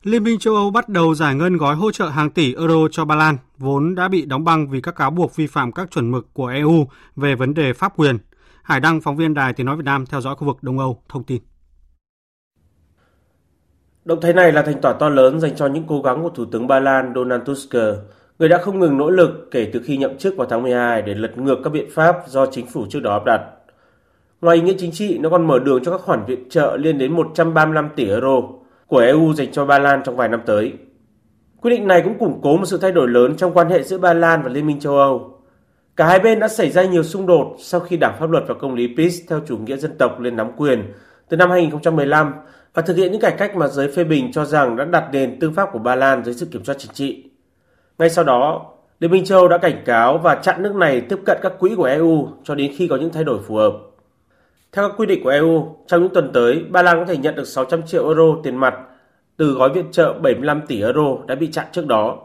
[0.05, 3.05] Liên minh châu Âu bắt đầu giải ngân gói hỗ trợ hàng tỷ euro cho
[3.05, 6.11] Ba Lan, vốn đã bị đóng băng vì các cáo buộc vi phạm các chuẩn
[6.11, 8.17] mực của EU về vấn đề pháp quyền.
[8.63, 11.01] Hải Đăng, phóng viên Đài Tiếng Nói Việt Nam theo dõi khu vực Đông Âu,
[11.09, 11.41] thông tin.
[14.05, 16.45] Động thái này là thành quả to lớn dành cho những cố gắng của Thủ
[16.45, 17.75] tướng Ba Lan Donald Tusk,
[18.39, 21.13] người đã không ngừng nỗ lực kể từ khi nhậm chức vào tháng 12 để
[21.13, 23.41] lật ngược các biện pháp do chính phủ trước đó áp đặt.
[24.41, 26.97] Ngoài ý nghĩa chính trị, nó còn mở đường cho các khoản viện trợ lên
[26.97, 28.41] đến 135 tỷ euro
[28.87, 30.73] của EU dành cho Ba Lan trong vài năm tới.
[31.61, 33.97] Quyết định này cũng củng cố một sự thay đổi lớn trong quan hệ giữa
[33.97, 35.39] Ba Lan và Liên minh châu Âu.
[35.95, 38.53] Cả hai bên đã xảy ra nhiều xung đột sau khi Đảng Pháp luật và
[38.53, 40.93] Công lý PiS theo chủ nghĩa dân tộc lên nắm quyền
[41.29, 42.33] từ năm 2015
[42.73, 45.39] và thực hiện những cải cách mà giới phê bình cho rằng đã đặt nền
[45.39, 47.23] tư pháp của Ba Lan dưới sự kiểm soát chính trị.
[47.97, 51.37] Ngay sau đó, Liên minh châu đã cảnh cáo và chặn nước này tiếp cận
[51.41, 53.73] các quỹ của EU cho đến khi có những thay đổi phù hợp.
[54.75, 57.35] Theo các quy định của EU, trong những tuần tới, Ba Lan có thể nhận
[57.35, 58.75] được 600 triệu euro tiền mặt
[59.38, 62.17] từ gói viện trợ 75 tỷ euro đã bị chặn trước đó.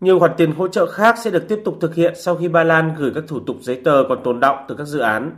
[0.00, 2.64] Nhiều khoản tiền hỗ trợ khác sẽ được tiếp tục thực hiện sau khi Ba
[2.64, 5.32] Lan gửi các thủ tục giấy tờ còn tồn động từ các dự án.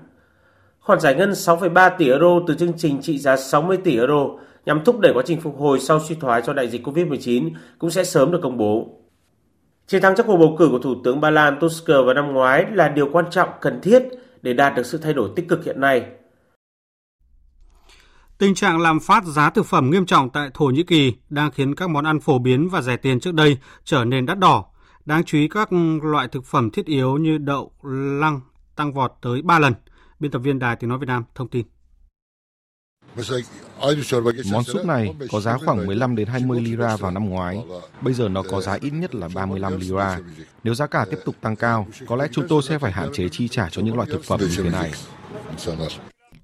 [0.80, 4.26] Khoản giải ngân 6,3 tỷ euro từ chương trình trị giá 60 tỷ euro
[4.66, 7.90] nhằm thúc đẩy quá trình phục hồi sau suy thoái do đại dịch COVID-19 cũng
[7.90, 8.88] sẽ sớm được công bố.
[9.86, 12.66] Chiến thắng trong cuộc bầu cử của Thủ tướng Ba Lan Tusk vào năm ngoái
[12.72, 14.08] là điều quan trọng cần thiết
[14.46, 16.06] để đạt được sự thay đổi tích cực hiện nay.
[18.38, 21.74] Tình trạng làm phát giá thực phẩm nghiêm trọng tại Thổ Nhĩ Kỳ đang khiến
[21.74, 24.64] các món ăn phổ biến và rẻ tiền trước đây trở nên đắt đỏ.
[25.04, 25.68] Đáng chú ý các
[26.02, 27.72] loại thực phẩm thiết yếu như đậu,
[28.20, 28.40] lăng
[28.76, 29.74] tăng vọt tới 3 lần.
[30.20, 31.66] Biên tập viên Đài Tiếng Nói Việt Nam thông tin.
[34.52, 37.58] Món súp này có giá khoảng 15 đến 20 lira vào năm ngoái.
[38.00, 40.18] Bây giờ nó có giá ít nhất là 35 lira.
[40.64, 43.28] Nếu giá cả tiếp tục tăng cao, có lẽ chúng tôi sẽ phải hạn chế
[43.28, 44.92] chi trả cho những loại thực phẩm như thế này.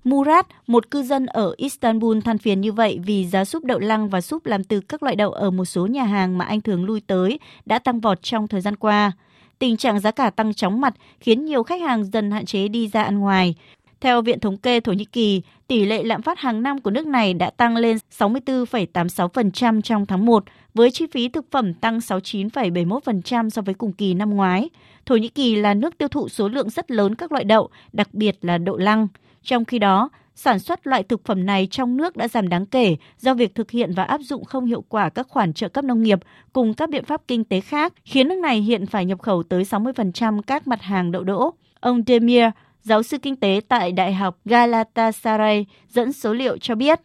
[0.05, 4.09] Murat, một cư dân ở Istanbul than phiền như vậy vì giá súp đậu lăng
[4.09, 6.85] và súp làm từ các loại đậu ở một số nhà hàng mà anh thường
[6.85, 9.13] lui tới đã tăng vọt trong thời gian qua.
[9.59, 12.89] Tình trạng giá cả tăng chóng mặt khiến nhiều khách hàng dần hạn chế đi
[12.89, 13.55] ra ăn ngoài.
[14.03, 17.07] Theo Viện Thống kê Thổ Nhĩ Kỳ, tỷ lệ lạm phát hàng năm của nước
[17.07, 23.49] này đã tăng lên 64,86% trong tháng 1, với chi phí thực phẩm tăng 69,71%
[23.49, 24.71] so với cùng kỳ năm ngoái.
[25.07, 28.15] Thổ Nhĩ Kỳ là nước tiêu thụ số lượng rất lớn các loại đậu, đặc
[28.15, 29.09] biệt là đậu lăng.
[29.43, 32.97] Trong khi đó, sản xuất loại thực phẩm này trong nước đã giảm đáng kể
[33.19, 36.03] do việc thực hiện và áp dụng không hiệu quả các khoản trợ cấp nông
[36.03, 36.19] nghiệp
[36.53, 39.63] cùng các biện pháp kinh tế khác, khiến nước này hiện phải nhập khẩu tới
[39.63, 41.51] 60% các mặt hàng đậu đỗ.
[41.81, 42.45] Ông Demir,
[42.83, 47.01] giáo sư kinh tế tại Đại học Galatasaray, dẫn số liệu cho biết.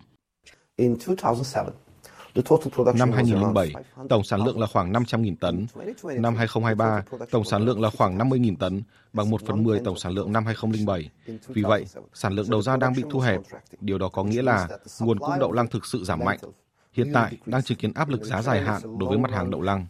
[2.96, 3.74] Năm 2007,
[4.10, 5.66] tổng sản lượng là khoảng 500.000 tấn.
[6.04, 10.14] Năm 2023, tổng sản lượng là khoảng 50.000 tấn, bằng 1 phần 10 tổng sản
[10.14, 11.10] lượng năm 2007.
[11.48, 13.42] Vì vậy, sản lượng đầu ra đang bị thu hẹp.
[13.82, 14.68] Điều đó có nghĩa là
[15.02, 16.40] nguồn cung đậu lăng thực sự giảm mạnh.
[16.94, 19.62] Hiện tại, đang chứng kiến áp lực giá dài hạn đối với mặt hàng đậu
[19.62, 19.86] lăng.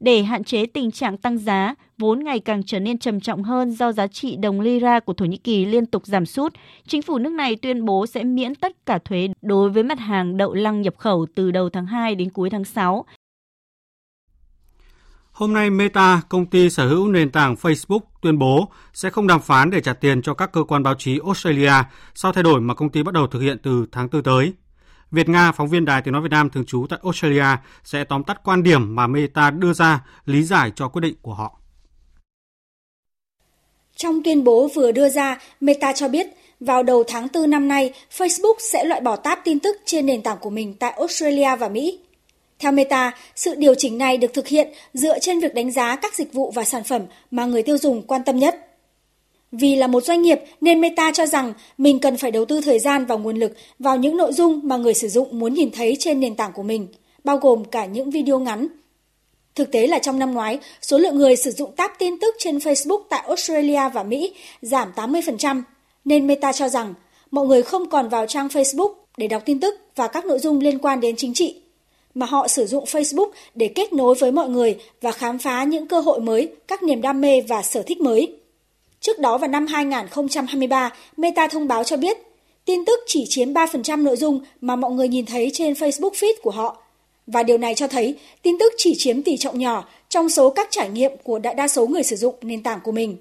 [0.00, 3.70] Để hạn chế tình trạng tăng giá, vốn ngày càng trở nên trầm trọng hơn
[3.70, 6.54] do giá trị đồng lira của Thổ Nhĩ Kỳ liên tục giảm sút,
[6.86, 10.36] chính phủ nước này tuyên bố sẽ miễn tất cả thuế đối với mặt hàng
[10.36, 13.04] đậu lăng nhập khẩu từ đầu tháng 2 đến cuối tháng 6.
[15.32, 19.40] Hôm nay Meta, công ty sở hữu nền tảng Facebook, tuyên bố sẽ không đàm
[19.40, 21.72] phán để trả tiền cho các cơ quan báo chí Australia
[22.14, 24.52] sau thay đổi mà công ty bắt đầu thực hiện từ tháng 4 tới.
[25.10, 27.46] Việt Nga, phóng viên Đài Tiếng Nói Việt Nam thường trú tại Australia
[27.84, 31.34] sẽ tóm tắt quan điểm mà Meta đưa ra lý giải cho quyết định của
[31.34, 31.60] họ.
[33.96, 36.26] Trong tuyên bố vừa đưa ra, Meta cho biết
[36.60, 40.22] vào đầu tháng 4 năm nay, Facebook sẽ loại bỏ tab tin tức trên nền
[40.22, 41.98] tảng của mình tại Australia và Mỹ.
[42.58, 46.14] Theo Meta, sự điều chỉnh này được thực hiện dựa trên việc đánh giá các
[46.14, 48.69] dịch vụ và sản phẩm mà người tiêu dùng quan tâm nhất.
[49.52, 52.78] Vì là một doanh nghiệp nên Meta cho rằng mình cần phải đầu tư thời
[52.78, 55.96] gian và nguồn lực vào những nội dung mà người sử dụng muốn nhìn thấy
[55.98, 56.86] trên nền tảng của mình,
[57.24, 58.66] bao gồm cả những video ngắn.
[59.54, 62.58] Thực tế là trong năm ngoái, số lượng người sử dụng tab tin tức trên
[62.58, 65.62] Facebook tại Australia và Mỹ giảm 80%,
[66.04, 66.94] nên Meta cho rằng
[67.30, 70.60] mọi người không còn vào trang Facebook để đọc tin tức và các nội dung
[70.60, 71.60] liên quan đến chính trị,
[72.14, 75.86] mà họ sử dụng Facebook để kết nối với mọi người và khám phá những
[75.86, 78.39] cơ hội mới, các niềm đam mê và sở thích mới.
[79.00, 82.18] Trước đó vào năm 2023, Meta thông báo cho biết
[82.64, 86.32] tin tức chỉ chiếm 3% nội dung mà mọi người nhìn thấy trên Facebook feed
[86.42, 86.82] của họ.
[87.26, 90.68] Và điều này cho thấy tin tức chỉ chiếm tỷ trọng nhỏ trong số các
[90.70, 93.16] trải nghiệm của đại đa số người sử dụng nền tảng của mình.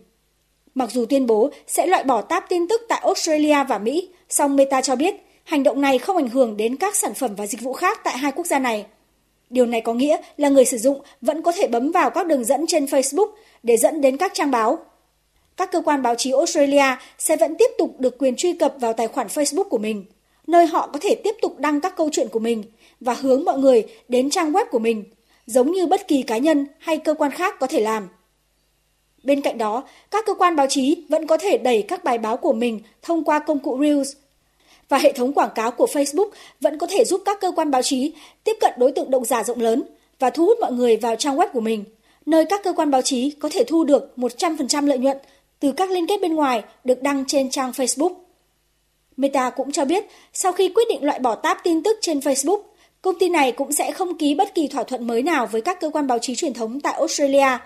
[0.75, 4.55] Mặc dù tuyên bố sẽ loại bỏ tab tin tức tại Australia và Mỹ, song
[4.55, 7.61] Meta cho biết hành động này không ảnh hưởng đến các sản phẩm và dịch
[7.61, 8.85] vụ khác tại hai quốc gia này.
[9.49, 12.45] Điều này có nghĩa là người sử dụng vẫn có thể bấm vào các đường
[12.45, 13.29] dẫn trên Facebook
[13.63, 14.79] để dẫn đến các trang báo.
[15.59, 18.93] Các cơ quan báo chí Australia sẽ vẫn tiếp tục được quyền truy cập vào
[18.93, 20.05] tài khoản Facebook của mình,
[20.47, 22.63] nơi họ có thể tiếp tục đăng các câu chuyện của mình
[22.99, 25.03] và hướng mọi người đến trang web của mình,
[25.45, 28.07] giống như bất kỳ cá nhân hay cơ quan khác có thể làm.
[29.23, 32.37] Bên cạnh đó, các cơ quan báo chí vẫn có thể đẩy các bài báo
[32.37, 34.13] của mình thông qua công cụ Reels
[34.89, 36.29] và hệ thống quảng cáo của Facebook
[36.61, 39.43] vẫn có thể giúp các cơ quan báo chí tiếp cận đối tượng độc giả
[39.43, 39.83] rộng lớn
[40.19, 41.83] và thu hút mọi người vào trang web của mình,
[42.25, 45.17] nơi các cơ quan báo chí có thể thu được 100% lợi nhuận
[45.59, 48.13] từ các liên kết bên ngoài được đăng trên trang Facebook.
[49.17, 52.61] Meta cũng cho biết, sau khi quyết định loại bỏ tab tin tức trên Facebook,
[53.01, 55.79] công ty này cũng sẽ không ký bất kỳ thỏa thuận mới nào với các
[55.79, 57.57] cơ quan báo chí truyền thống tại Australia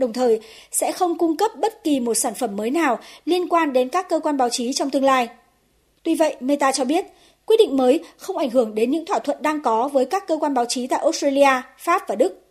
[0.00, 3.72] đồng thời sẽ không cung cấp bất kỳ một sản phẩm mới nào liên quan
[3.72, 5.28] đến các cơ quan báo chí trong tương lai.
[6.02, 7.04] Tuy vậy, Meta cho biết,
[7.46, 10.36] quyết định mới không ảnh hưởng đến những thỏa thuận đang có với các cơ
[10.36, 12.42] quan báo chí tại Australia, Pháp và Đức,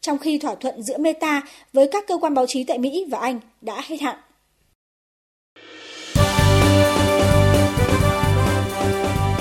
[0.00, 1.42] trong khi thỏa thuận giữa Meta
[1.72, 4.16] với các cơ quan báo chí tại Mỹ và Anh đã hết hạn.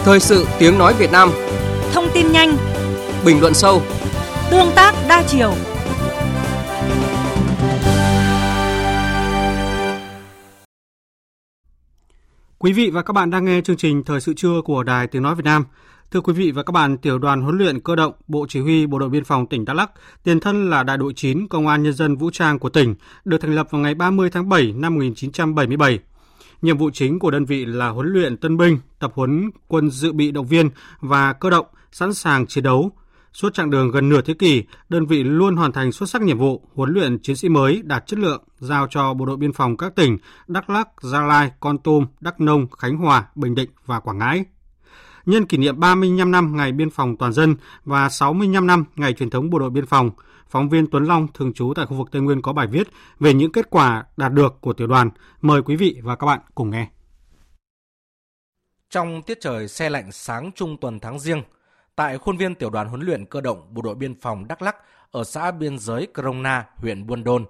[0.08, 1.30] Thời sự tiếng nói Việt Nam
[1.94, 2.58] Thông tin nhanh
[3.26, 3.82] Bình luận sâu
[4.52, 5.54] Tương tác đa chiều
[12.58, 15.22] Quý vị và các bạn đang nghe chương trình Thời sự trưa của Đài Tiếng
[15.22, 15.66] Nói Việt Nam.
[16.12, 18.88] Thưa quý vị và các bạn, Tiểu đoàn huấn luyện cơ động Bộ Chỉ huy
[18.88, 19.92] Bộ đội Biên phòng tỉnh Đắk Lắk,
[20.24, 22.96] tiền thân là Đại đội 9 Công an Nhân dân Vũ trang của tỉnh,
[23.26, 26.00] được thành lập vào ngày 30 tháng 7 năm 1977.
[26.62, 30.14] Nhiệm vụ chính của đơn vị là huấn luyện tân binh, tập huấn quân dự
[30.14, 32.92] bị động viên và cơ động sẵn sàng chiến đấu,
[33.38, 36.38] Suốt chặng đường gần nửa thế kỷ, đơn vị luôn hoàn thành xuất sắc nhiệm
[36.38, 39.78] vụ huấn luyện chiến sĩ mới đạt chất lượng giao cho bộ đội biên phòng
[39.78, 44.00] các tỉnh Đắk Lắk, Gia Lai, Con Tum, Đắk Nông, Khánh Hòa, Bình Định và
[44.00, 44.46] Quảng Ngãi.
[45.28, 47.56] Nhân kỷ niệm 35 năm Ngày Biên phòng Toàn dân
[47.86, 50.12] và 65 năm Ngày truyền thống Bộ đội Biên phòng,
[50.50, 52.88] phóng viên Tuấn Long thường trú tại khu vực Tây Nguyên có bài viết
[53.20, 55.10] về những kết quả đạt được của tiểu đoàn.
[55.42, 56.88] Mời quý vị và các bạn cùng nghe.
[58.90, 61.42] Trong tiết trời xe lạnh sáng trung tuần tháng riêng,
[61.96, 64.76] tại khuôn viên tiểu đoàn huấn luyện cơ động bộ đội biên phòng Đắk Lắk
[65.12, 67.46] ở xã biên giới Krona, huyện Buôn Đôn.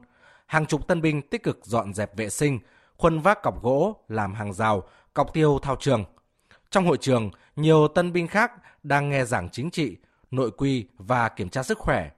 [0.45, 2.59] Hàng chục tân binh tích cực dọn dẹp vệ sinh,
[2.97, 6.03] khuân vác cọc gỗ, làm hàng rào, cọc tiêu thao trường.
[6.69, 8.51] Trong hội trường, nhiều tân binh khác
[8.83, 9.97] đang nghe giảng chính trị,
[10.31, 12.09] nội quy và kiểm tra sức khỏe.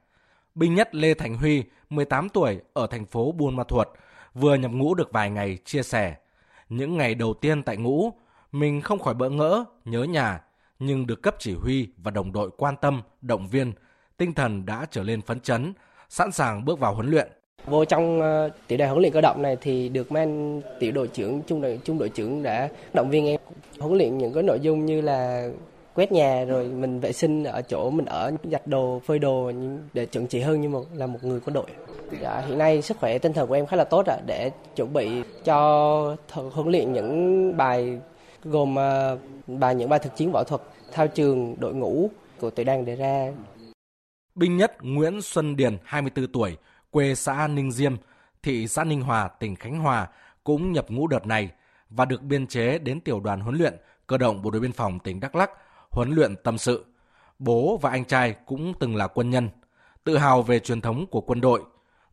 [0.55, 3.87] Binh nhất Lê Thành Huy, 18 tuổi, ở thành phố Buôn Ma Thuột,
[4.33, 6.15] vừa nhập ngũ được vài ngày chia sẻ.
[6.69, 8.13] Những ngày đầu tiên tại ngũ,
[8.51, 10.41] mình không khỏi bỡ ngỡ, nhớ nhà,
[10.79, 13.73] nhưng được cấp chỉ huy và đồng đội quan tâm, động viên,
[14.17, 15.73] tinh thần đã trở lên phấn chấn,
[16.09, 17.31] sẵn sàng bước vào huấn luyện.
[17.66, 21.07] Vô trong ờ, tiểu đoàn huấn luyện cơ động này thì được men tiểu đội
[21.07, 23.39] trưởng, trung đội trung đội trưởng đã động viên em
[23.80, 25.49] huấn luyện những cái nội dung như là
[25.95, 29.51] quét nhà rồi mình vệ sinh ở chỗ mình ở giặt đồ phơi đồ
[29.93, 31.66] để chuẩn chỉ hơn như một là một người quân đội
[32.22, 34.93] dạ, hiện nay sức khỏe tinh thần của em khá là tốt ạ để chuẩn
[34.93, 35.10] bị
[35.43, 37.97] cho huấn luyện những bài
[38.43, 42.66] gồm uh, bài những bài thực chiến võ thuật thao trường đội ngũ của tiểu
[42.66, 43.32] đoàn đề ra.
[44.36, 46.57] Binh nhất Nguyễn Xuân Điền, 24 tuổi,
[46.91, 47.95] quê xã Ninh Diêm,
[48.43, 50.07] thị xã Ninh Hòa, tỉnh Khánh Hòa
[50.43, 51.51] cũng nhập ngũ đợt này
[51.89, 53.73] và được biên chế đến tiểu đoàn huấn luyện
[54.07, 55.51] cơ động bộ đội biên phòng tỉnh Đắk Lắk
[55.91, 56.85] huấn luyện tâm sự.
[57.39, 59.49] Bố và anh trai cũng từng là quân nhân,
[60.03, 61.61] tự hào về truyền thống của quân đội.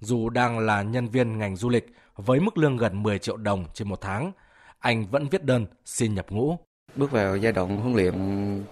[0.01, 3.65] Dù đang là nhân viên ngành du lịch với mức lương gần 10 triệu đồng
[3.75, 4.33] trên một tháng,
[4.79, 6.59] anh vẫn viết đơn xin nhập ngũ.
[6.97, 8.15] Bước vào giai đoạn huấn luyện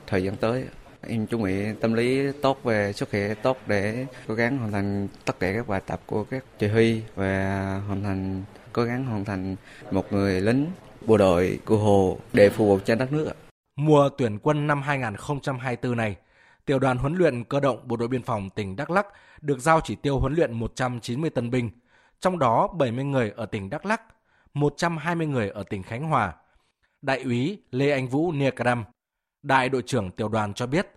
[0.07, 0.65] thời gian tới,
[1.09, 5.09] em chuẩn bị tâm lý tốt về sức khỏe tốt để cố gắng hoàn thành
[5.25, 8.43] tất cả các bài tập của các chỉ huy và hoàn thành
[8.73, 9.57] cố gắng hoàn thành
[9.91, 10.67] một người lính
[11.07, 13.33] bộ đội cụ hồ để phục vụ cho đất nước.
[13.77, 16.17] Mùa tuyển quân năm 2024 này,
[16.65, 19.07] tiểu đoàn huấn luyện cơ động bộ đội biên phòng tỉnh Đắk Lắk
[19.41, 21.71] được giao chỉ tiêu huấn luyện 190 tân binh,
[22.21, 24.03] trong đó 70 người ở tỉnh Đắk Lắk,
[24.55, 26.35] 120 người ở tỉnh Khánh Hòa.
[27.03, 28.85] Đại úy Lê Anh Vũ Niakram,
[29.45, 30.89] đại đội trưởng tiểu đoàn cho biết,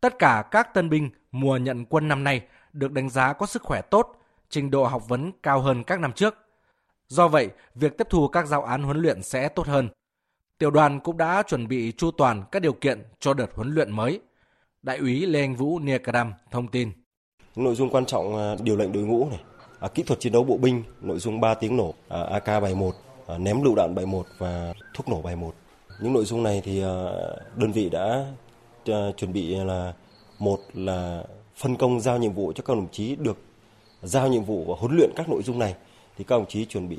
[0.00, 2.40] tất cả các tân binh mùa nhận quân năm nay
[2.72, 4.16] được đánh giá có sức khỏe tốt,
[4.50, 6.34] trình độ học vấn cao hơn các năm trước.
[7.08, 9.88] Do vậy, việc tiếp thu các giáo án huấn luyện sẽ tốt hơn.
[10.58, 13.92] Tiểu đoàn cũng đã chuẩn bị chu toàn các điều kiện cho đợt huấn luyện
[13.92, 14.20] mới.
[14.82, 16.92] Đại úy Lê Anh Vũ Niekadam thông tin.
[17.56, 19.40] Nội dung quan trọng à, điều lệnh đội ngũ này,
[19.80, 22.90] à, kỹ thuật chiến đấu bộ binh, nội dung 3 tiếng nổ, à, AK-71,
[23.26, 25.54] à, ném lựu đạn 71 và thuốc nổ 71.
[26.00, 28.24] Những nội dung này thì ờ, đơn vị đã
[28.86, 29.92] ờ, chuẩn bị là
[30.38, 31.24] một là
[31.56, 33.38] phân công giao nhiệm vụ cho các đồng chí được
[34.02, 35.74] giao nhiệm vụ và huấn luyện các nội dung này
[36.16, 36.98] thì các đồng chí chuẩn bị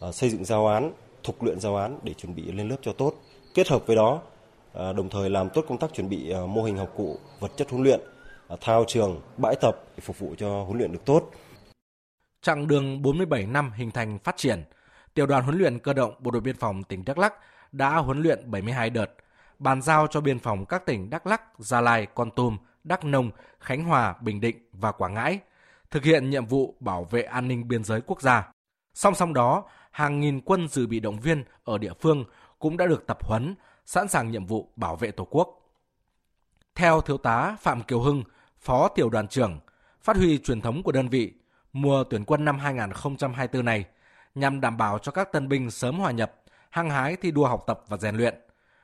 [0.00, 0.92] ờ, xây dựng giao án,
[1.22, 3.14] thục luyện giao án để chuẩn bị lên lớp cho tốt.
[3.54, 4.22] Kết hợp với đó
[4.74, 7.82] đồng thời làm tốt công tác chuẩn bị mô hình học cụ, vật chất huấn
[7.82, 8.00] luyện,
[8.60, 11.30] thao trường, bãi tập để phục vụ cho huấn luyện được tốt.
[12.42, 14.64] Chặng đường 47 năm hình thành phát triển,
[15.14, 17.34] Tiểu đoàn huấn luyện cơ động Bộ đội biên phòng tỉnh Đắk Lắk
[17.76, 19.10] đã huấn luyện 72 đợt,
[19.58, 23.30] bàn giao cho biên phòng các tỉnh Đắk lắc, Gia Lai, Con Tum, Đắk Nông,
[23.60, 25.40] Khánh Hòa, Bình Định và Quảng Ngãi
[25.94, 28.52] thực hiện nhiệm vụ bảo vệ an ninh biên giới quốc gia.
[28.94, 32.24] Song song đó, hàng nghìn quân dự bị động viên ở địa phương
[32.58, 33.54] cũng đã được tập huấn,
[33.86, 35.60] sẵn sàng nhiệm vụ bảo vệ Tổ quốc.
[36.74, 38.22] Theo Thiếu tá Phạm Kiều Hưng,
[38.58, 39.60] Phó Tiểu đoàn trưởng,
[40.02, 41.32] phát huy truyền thống của đơn vị,
[41.72, 43.84] mùa tuyển quân năm 2024 này
[44.34, 46.34] nhằm đảm bảo cho các tân binh sớm hòa nhập,
[46.74, 48.34] hăng hái thi đua học tập và rèn luyện.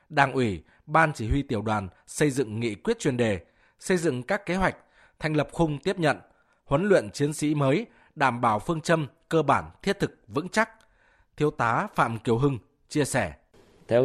[0.09, 3.39] Đảng ủy, Ban chỉ huy tiểu đoàn xây dựng nghị quyết chuyên đề,
[3.79, 4.77] xây dựng các kế hoạch,
[5.19, 6.17] thành lập khung tiếp nhận,
[6.65, 7.85] huấn luyện chiến sĩ mới,
[8.15, 10.69] đảm bảo phương châm cơ bản thiết thực vững chắc.
[11.37, 12.57] Thiếu tá Phạm Kiều Hưng
[12.89, 13.33] chia sẻ.
[13.87, 14.03] Theo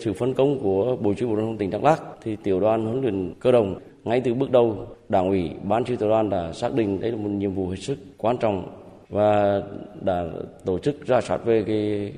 [0.00, 2.84] sự phân công của Bộ Chỉ huy Bộ đội tỉnh Đắk Lắk thì tiểu đoàn
[2.84, 6.30] huấn luyện cơ động ngay từ bước đầu, Đảng ủy, Ban chỉ huy tiểu đoàn
[6.30, 8.75] đã xác định đây là một nhiệm vụ hết sức quan trọng
[9.08, 9.62] và
[10.00, 10.24] đã
[10.64, 12.12] tổ chức ra soát về cái,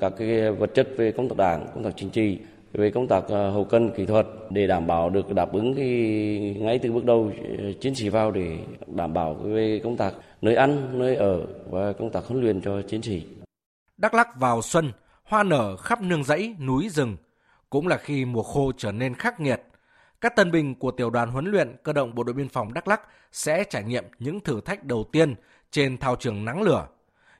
[0.00, 2.38] các cái vật chất về công tác đảng, công tác chính trị,
[2.72, 5.86] về công tác ờ, hậu cần kỹ thuật để đảm bảo được đáp ứng cái
[6.58, 10.54] ngay từ bước đầu ờ, chiến sĩ vào để đảm bảo về công tác nơi
[10.54, 13.26] ăn, nơi ở và công tác huấn luyện cho chiến sĩ.
[13.96, 14.92] Đắk Lắk vào xuân,
[15.24, 17.16] hoa nở khắp nương rẫy, núi rừng,
[17.70, 19.62] cũng là khi mùa khô trở nên khắc nghiệt.
[20.20, 22.88] Các tân binh của tiểu đoàn huấn luyện cơ động bộ đội biên phòng Đắk
[22.88, 23.00] Lắk
[23.32, 25.34] sẽ trải nghiệm những thử thách đầu tiên
[25.70, 26.86] trên thao trường nắng lửa.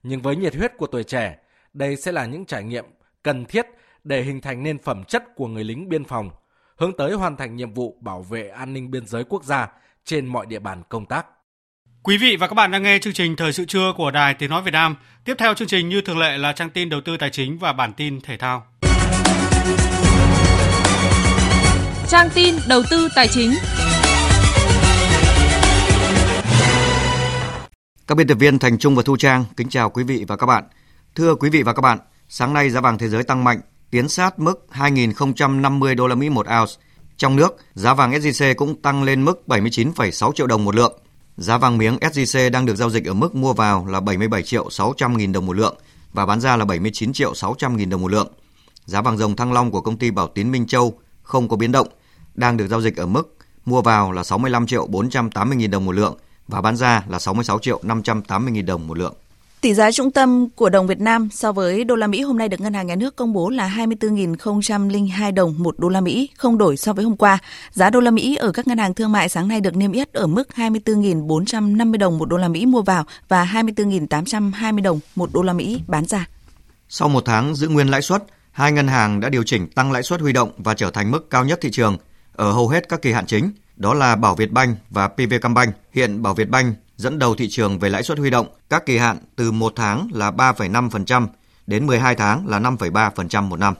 [0.02, 1.36] Nhưng với nhiệt huyết của tuổi trẻ,
[1.72, 2.84] đây sẽ là những trải nghiệm
[3.22, 3.66] cần thiết
[4.04, 6.30] để hình thành nên phẩm chất của người lính biên phòng,
[6.76, 9.68] hướng tới hoàn thành nhiệm vụ bảo vệ an ninh biên giới quốc gia
[10.04, 11.26] trên mọi địa bàn công tác.
[12.02, 14.50] Quý vị và các bạn đang nghe chương trình Thời sự trưa của Đài Tiếng
[14.50, 14.96] Nói Việt Nam.
[15.24, 17.72] Tiếp theo chương trình như thường lệ là trang tin đầu tư tài chính và
[17.72, 18.66] bản tin thể thao.
[22.08, 23.50] Trang tin đầu tư tài chính.
[28.08, 30.46] Các biên tập viên Thành Trung và Thu Trang kính chào quý vị và các
[30.46, 30.64] bạn.
[31.14, 31.98] Thưa quý vị và các bạn,
[32.28, 36.28] sáng nay giá vàng thế giới tăng mạnh, tiến sát mức 2.050 đô la Mỹ
[36.28, 36.72] một ounce.
[37.16, 40.98] Trong nước, giá vàng SJC cũng tăng lên mức 79,6 triệu đồng một lượng.
[41.36, 44.70] Giá vàng miếng SJC đang được giao dịch ở mức mua vào là 77 triệu
[44.70, 45.76] 600 nghìn đồng một lượng
[46.12, 48.28] và bán ra là 79 triệu 600 nghìn đồng một lượng.
[48.84, 51.72] Giá vàng dòng thăng long của công ty Bảo Tín Minh Châu không có biến
[51.72, 51.88] động,
[52.34, 55.92] đang được giao dịch ở mức mua vào là 65 triệu 480 nghìn đồng một
[55.92, 56.16] lượng
[56.48, 59.14] và bán ra là 66 triệu 580 nghìn đồng một lượng.
[59.60, 62.48] Tỷ giá trung tâm của đồng Việt Nam so với đô la Mỹ hôm nay
[62.48, 66.58] được Ngân hàng Nhà nước công bố là 24.002 đồng một đô la Mỹ, không
[66.58, 67.38] đổi so với hôm qua.
[67.72, 70.12] Giá đô la Mỹ ở các ngân hàng thương mại sáng nay được niêm yết
[70.12, 75.42] ở mức 24.450 đồng một đô la Mỹ mua vào và 24.820 đồng một đô
[75.42, 76.28] la Mỹ bán ra.
[76.88, 80.02] Sau một tháng giữ nguyên lãi suất, hai ngân hàng đã điều chỉnh tăng lãi
[80.02, 81.96] suất huy động và trở thành mức cao nhất thị trường
[82.32, 85.74] ở hầu hết các kỳ hạn chính, đó là Bảo Việt Banh và PVcombank.
[85.92, 88.96] Hiện Bảo Việt Banh dẫn đầu thị trường về lãi suất huy động, các kỳ
[88.96, 91.26] hạn từ 1 tháng là 3,5%
[91.66, 93.74] đến 12 tháng là 5,3% một năm.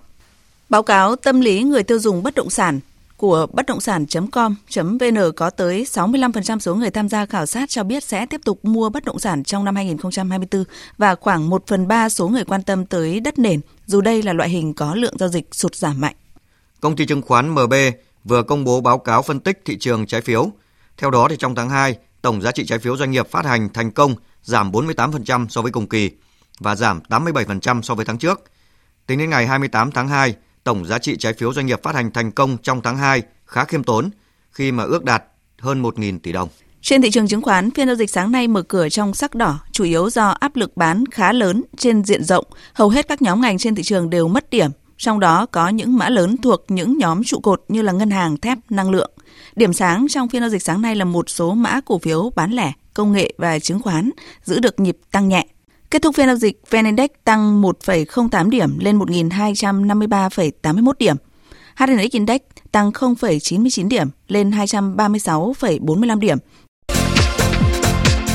[0.69, 2.81] Báo cáo tâm lý người tiêu dùng bất động sản
[3.17, 8.05] của bất động sản.com.vn có tới 65% số người tham gia khảo sát cho biết
[8.05, 10.65] sẽ tiếp tục mua bất động sản trong năm 2024
[10.99, 14.33] và khoảng 1 phần 3 số người quan tâm tới đất nền, dù đây là
[14.33, 16.15] loại hình có lượng giao dịch sụt giảm mạnh.
[16.81, 17.75] Công ty chứng khoán MB
[18.25, 20.51] vừa công bố báo cáo phân tích thị trường trái phiếu.
[20.97, 23.69] Theo đó thì trong tháng 2, tổng giá trị trái phiếu doanh nghiệp phát hành
[23.73, 26.11] thành công giảm 48% so với cùng kỳ
[26.61, 28.43] và giảm 87% so với tháng trước.
[29.07, 32.11] Tính đến ngày 28 tháng 2, tổng giá trị trái phiếu doanh nghiệp phát hành
[32.11, 34.11] thành công trong tháng 2 khá khiêm tốn
[34.51, 35.25] khi mà ước đạt
[35.59, 36.49] hơn 1.000 tỷ đồng.
[36.83, 39.59] Trên thị trường chứng khoán, phiên giao dịch sáng nay mở cửa trong sắc đỏ,
[39.73, 42.45] chủ yếu do áp lực bán khá lớn trên diện rộng.
[42.73, 45.97] Hầu hết các nhóm ngành trên thị trường đều mất điểm, trong đó có những
[45.97, 49.11] mã lớn thuộc những nhóm trụ cột như là ngân hàng, thép, năng lượng.
[49.57, 52.53] Điểm sáng trong phiên giao dịch sáng nay là một số mã cổ phiếu bán
[52.53, 54.11] lẻ, công nghệ và chứng khoán
[54.45, 55.47] giữ được nhịp tăng nhẹ.
[55.91, 61.17] Kết thúc phiên giao dịch, VN Index tăng 1,08 điểm lên 1.253,81 điểm.
[61.77, 62.41] HNX Index
[62.73, 66.39] tăng 0,99 điểm lên 236,45 điểm.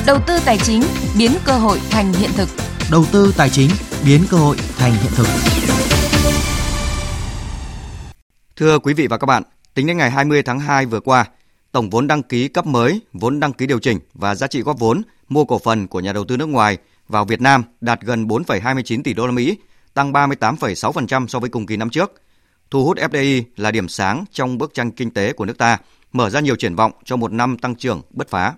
[0.06, 0.84] Đầu tư tài chính
[1.18, 2.50] biến cơ hội thành hiện thực.
[2.92, 3.70] Đầu tư tài chính
[4.06, 5.28] biến cơ hội thành hiện thực.
[8.56, 9.44] Thưa quý vị và các bạn,
[9.74, 11.26] tính đến ngày 20 tháng 2 vừa qua,
[11.72, 14.80] tổng vốn đăng ký cấp mới, vốn đăng ký điều chỉnh và giá trị góp
[14.80, 16.78] vốn mua cổ phần của nhà đầu tư nước ngoài
[17.08, 19.58] vào Việt Nam đạt gần 4,29 tỷ đô la Mỹ,
[19.94, 22.22] tăng 38,6% so với cùng kỳ năm trước.
[22.72, 25.78] Thu hút FDI là điểm sáng trong bức tranh kinh tế của nước ta,
[26.12, 28.54] mở ra nhiều triển vọng cho một năm tăng trưởng bứt phá.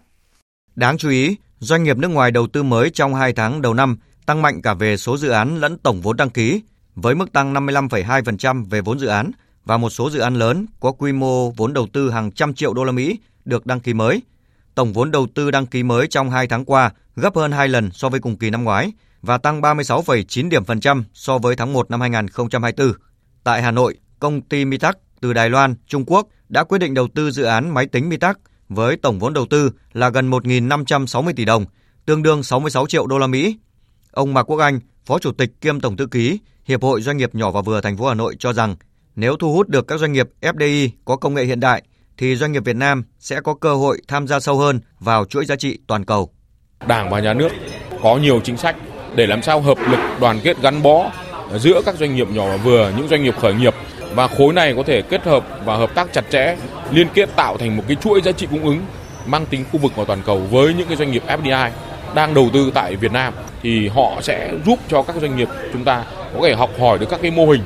[0.75, 3.97] Đáng chú ý, doanh nghiệp nước ngoài đầu tư mới trong 2 tháng đầu năm
[4.25, 6.61] tăng mạnh cả về số dự án lẫn tổng vốn đăng ký,
[6.95, 9.31] với mức tăng 55,2% về vốn dự án
[9.66, 12.74] và một số dự án lớn có quy mô vốn đầu tư hàng trăm triệu
[12.74, 14.22] đô la Mỹ được đăng ký mới.
[14.76, 17.91] Tổng vốn đầu tư đăng ký mới trong 2 tháng qua gấp hơn 2 lần
[17.91, 18.91] so với cùng kỳ năm ngoái
[19.22, 22.93] và tăng 36,9 điểm phần trăm so với tháng 1 năm 2024.
[23.43, 27.07] Tại Hà Nội, công ty Mitac từ Đài Loan, Trung Quốc đã quyết định đầu
[27.16, 28.39] tư dự án máy tính Mitac
[28.70, 31.66] với tổng vốn đầu tư là gần 1.560 tỷ đồng,
[32.05, 33.57] tương đương 66 triệu đô la Mỹ.
[34.11, 37.36] Ông Mạc Quốc Anh, Phó Chủ tịch kiêm Tổng thư ký Hiệp hội Doanh nghiệp
[37.36, 38.76] nhỏ và vừa thành phố Hà Nội cho rằng
[39.16, 41.84] nếu thu hút được các doanh nghiệp FDI có công nghệ hiện đại
[42.18, 45.45] thì doanh nghiệp Việt Nam sẽ có cơ hội tham gia sâu hơn vào chuỗi
[45.45, 46.30] giá trị toàn cầu.
[46.88, 47.49] Đảng và nhà nước
[48.01, 48.76] có nhiều chính sách
[49.16, 51.11] để làm sao hợp lực đoàn kết gắn bó
[51.57, 53.74] giữa các doanh nghiệp nhỏ và vừa, những doanh nghiệp khởi nghiệp
[54.13, 56.57] và khối này có thể kết hợp và hợp tác chặt chẽ,
[56.91, 58.86] liên kết tạo thành một cái chuỗi giá trị cung ứng
[59.26, 61.70] mang tính khu vực và toàn cầu với những cái doanh nghiệp FDI
[62.16, 65.84] đang đầu tư tại Việt Nam thì họ sẽ giúp cho các doanh nghiệp chúng
[65.84, 66.03] ta
[66.34, 67.61] có thể học hỏi được các cái mô hình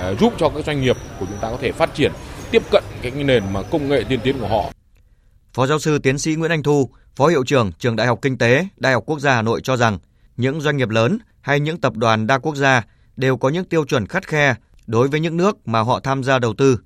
[0.00, 2.12] À, giúp cho các doanh nghiệp của chúng ta có thể phát triển
[2.50, 4.72] tiếp cận cái nền mà công nghệ tiên tiến của họ.
[5.54, 8.38] Phó giáo sư tiến sĩ Nguyễn Anh Thu, Phó hiệu trưởng Trường Đại học Kinh
[8.38, 9.98] tế, Đại học Quốc gia Hà Nội cho rằng
[10.36, 12.82] những doanh nghiệp lớn hay những tập đoàn đa quốc gia
[13.16, 14.54] đều có những tiêu chuẩn khắt khe
[14.86, 16.80] đối với những nước mà họ tham gia đầu tư.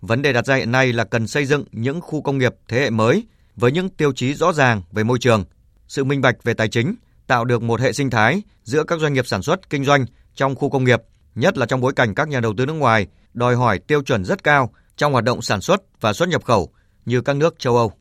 [0.00, 2.80] Vấn đề đặt ra hiện nay là cần xây dựng những khu công nghiệp thế
[2.80, 5.44] hệ mới với những tiêu chí rõ ràng về môi trường,
[5.88, 6.94] sự minh bạch về tài chính,
[7.26, 10.54] tạo được một hệ sinh thái giữa các doanh nghiệp sản xuất kinh doanh trong
[10.54, 11.02] khu công nghiệp,
[11.36, 14.24] nhất là trong bối cảnh các nhà đầu tư nước ngoài đòi hỏi tiêu chuẩn
[14.24, 16.68] rất cao trong hoạt động sản xuất và xuất nhập khẩu
[17.06, 17.92] như các nước châu Âu.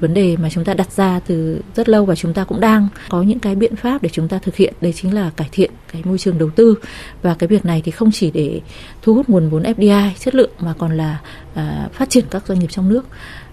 [0.00, 2.88] Vấn đề mà chúng ta đặt ra từ rất lâu và chúng ta cũng đang
[3.08, 5.70] có những cái biện pháp để chúng ta thực hiện, đấy chính là cải thiện
[5.92, 6.74] cái môi trường đầu tư
[7.22, 8.60] và cái việc này thì không chỉ để
[9.02, 11.20] thu hút nguồn vốn FDI chất lượng mà còn là
[11.54, 13.04] à, phát triển các doanh nghiệp trong nước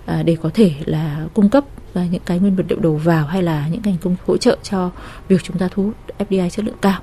[0.05, 1.63] à, để có thể là cung cấp
[1.93, 4.57] à, những cái nguyên vật liệu đầu vào hay là những ngành công hỗ trợ
[4.63, 4.91] cho
[5.27, 7.01] việc chúng ta thu hút FDI chất lượng cao.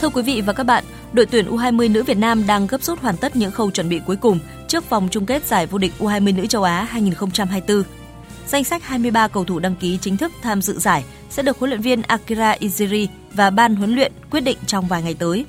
[0.00, 3.00] Thưa quý vị và các bạn, đội tuyển U20 nữ Việt Nam đang gấp rút
[3.00, 4.38] hoàn tất những khâu chuẩn bị cuối cùng
[4.68, 7.82] trước vòng chung kết giải vô địch U20 nữ châu Á 2024.
[8.46, 11.70] Danh sách 23 cầu thủ đăng ký chính thức tham dự giải sẽ được huấn
[11.70, 15.44] luyện viên Akira Iziri và ban huấn luyện quyết định trong vài ngày tới.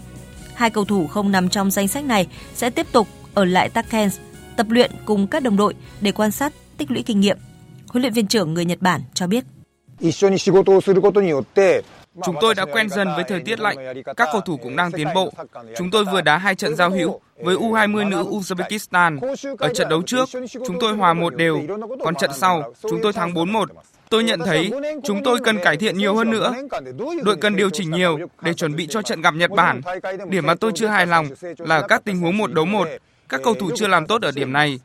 [0.53, 4.11] Hai cầu thủ không nằm trong danh sách này sẽ tiếp tục ở lại Tashkent
[4.55, 7.37] tập luyện cùng các đồng đội để quan sát tích lũy kinh nghiệm.
[7.87, 9.43] Huấn luyện viên trưởng người Nhật Bản cho biết.
[12.25, 13.77] Chúng tôi đã quen dần với thời tiết lạnh,
[14.17, 15.31] các cầu thủ cũng đang tiến bộ.
[15.77, 19.19] Chúng tôi vừa đá hai trận giao hữu với U20 nữ Uzbekistan.
[19.57, 20.29] Ở trận đấu trước,
[20.67, 21.61] chúng tôi hòa một đều,
[22.03, 23.65] còn trận sau, chúng tôi thắng 4-1.
[24.09, 24.71] Tôi nhận thấy
[25.03, 26.53] chúng tôi cần cải thiện nhiều hơn nữa.
[27.23, 29.81] Đội cần điều chỉnh nhiều để chuẩn bị cho trận gặp Nhật Bản.
[30.27, 31.27] Điểm mà tôi chưa hài lòng
[31.57, 32.87] là các tình huống một đấu một.
[33.29, 34.79] Các cầu thủ chưa làm tốt ở điểm này.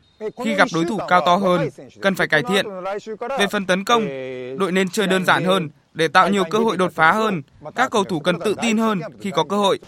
[0.45, 1.69] Khi gặp đối thủ cao to hơn,
[2.01, 2.67] cần phải cải thiện.
[3.39, 4.07] Về phần tấn công,
[4.59, 7.43] đội nên chơi đơn giản hơn để tạo nhiều cơ hội đột phá hơn.
[7.75, 9.79] Các cầu thủ cần tự tin hơn khi có cơ hội.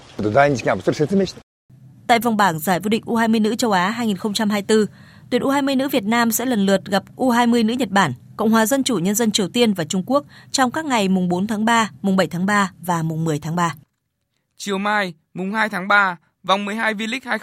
[2.06, 4.86] Tại vòng bảng giải vô địch U20 nữ châu Á 2024,
[5.30, 8.66] tuyển U20 nữ Việt Nam sẽ lần lượt gặp U20 nữ Nhật Bản, Cộng hòa
[8.66, 11.64] Dân chủ Nhân dân Triều Tiên và Trung Quốc trong các ngày mùng 4 tháng
[11.64, 13.74] 3, mùng 7 tháng 3 và mùng 10 tháng 3.
[14.56, 17.38] Chiều mai, mùng 2 tháng 3, vòng 12 V-League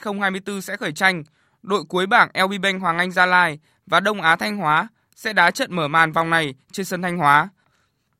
[0.00, 1.22] 2023-2024 sẽ khởi tranh.
[1.66, 5.32] Đội cuối bảng LB Bank Hoàng Anh Gia Lai và Đông Á Thanh Hóa sẽ
[5.32, 7.48] đá trận mở màn vòng này trên sân Thanh Hóa.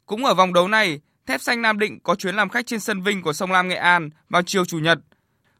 [0.07, 3.03] Cũng ở vòng đấu này, Thép Xanh Nam Định có chuyến làm khách trên sân
[3.03, 4.99] Vinh của Sông Lam Nghệ An vào chiều Chủ nhật.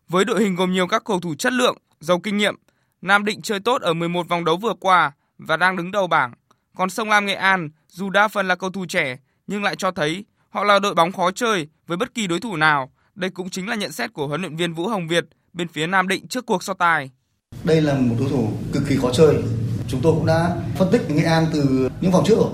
[0.09, 2.55] Với đội hình gồm nhiều các cầu thủ chất lượng, giàu kinh nghiệm,
[3.03, 6.33] Nam Định chơi tốt ở 11 vòng đấu vừa qua và đang đứng đầu bảng.
[6.77, 9.17] Còn Sông Lam Nghệ An, dù đa phần là cầu thủ trẻ,
[9.47, 12.57] nhưng lại cho thấy họ là đội bóng khó chơi với bất kỳ đối thủ
[12.57, 12.93] nào.
[13.15, 15.87] Đây cũng chính là nhận xét của huấn luyện viên Vũ Hồng Việt bên phía
[15.87, 17.11] Nam Định trước cuộc so tài.
[17.67, 19.35] Đây là một đối thủ cực kỳ khó chơi.
[19.89, 22.51] Chúng tôi cũng đã phân tích Nghệ An từ những vòng trước rồi.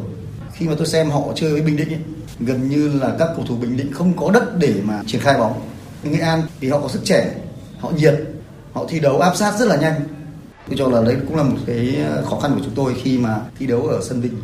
[0.52, 2.00] Khi mà tôi xem họ chơi với Bình Định ấy,
[2.40, 5.38] gần như là các cầu thủ Bình Định không có đất để mà triển khai
[5.38, 5.60] bóng.
[6.02, 7.34] Nghệ An thì họ có sức trẻ,
[7.78, 8.14] họ nhiệt,
[8.72, 10.00] họ thi đấu áp sát rất là nhanh.
[10.68, 13.18] Tôi cho là đấy cũng là một cái ờ, khó khăn của chúng tôi khi
[13.18, 14.34] mà thi đấu ở sân Vinh.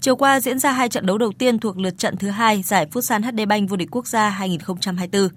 [0.00, 2.86] Chiều qua diễn ra hai trận đấu đầu tiên thuộc lượt trận thứ hai giải
[2.92, 5.28] Futsal HD Bank vô địch quốc gia 2024.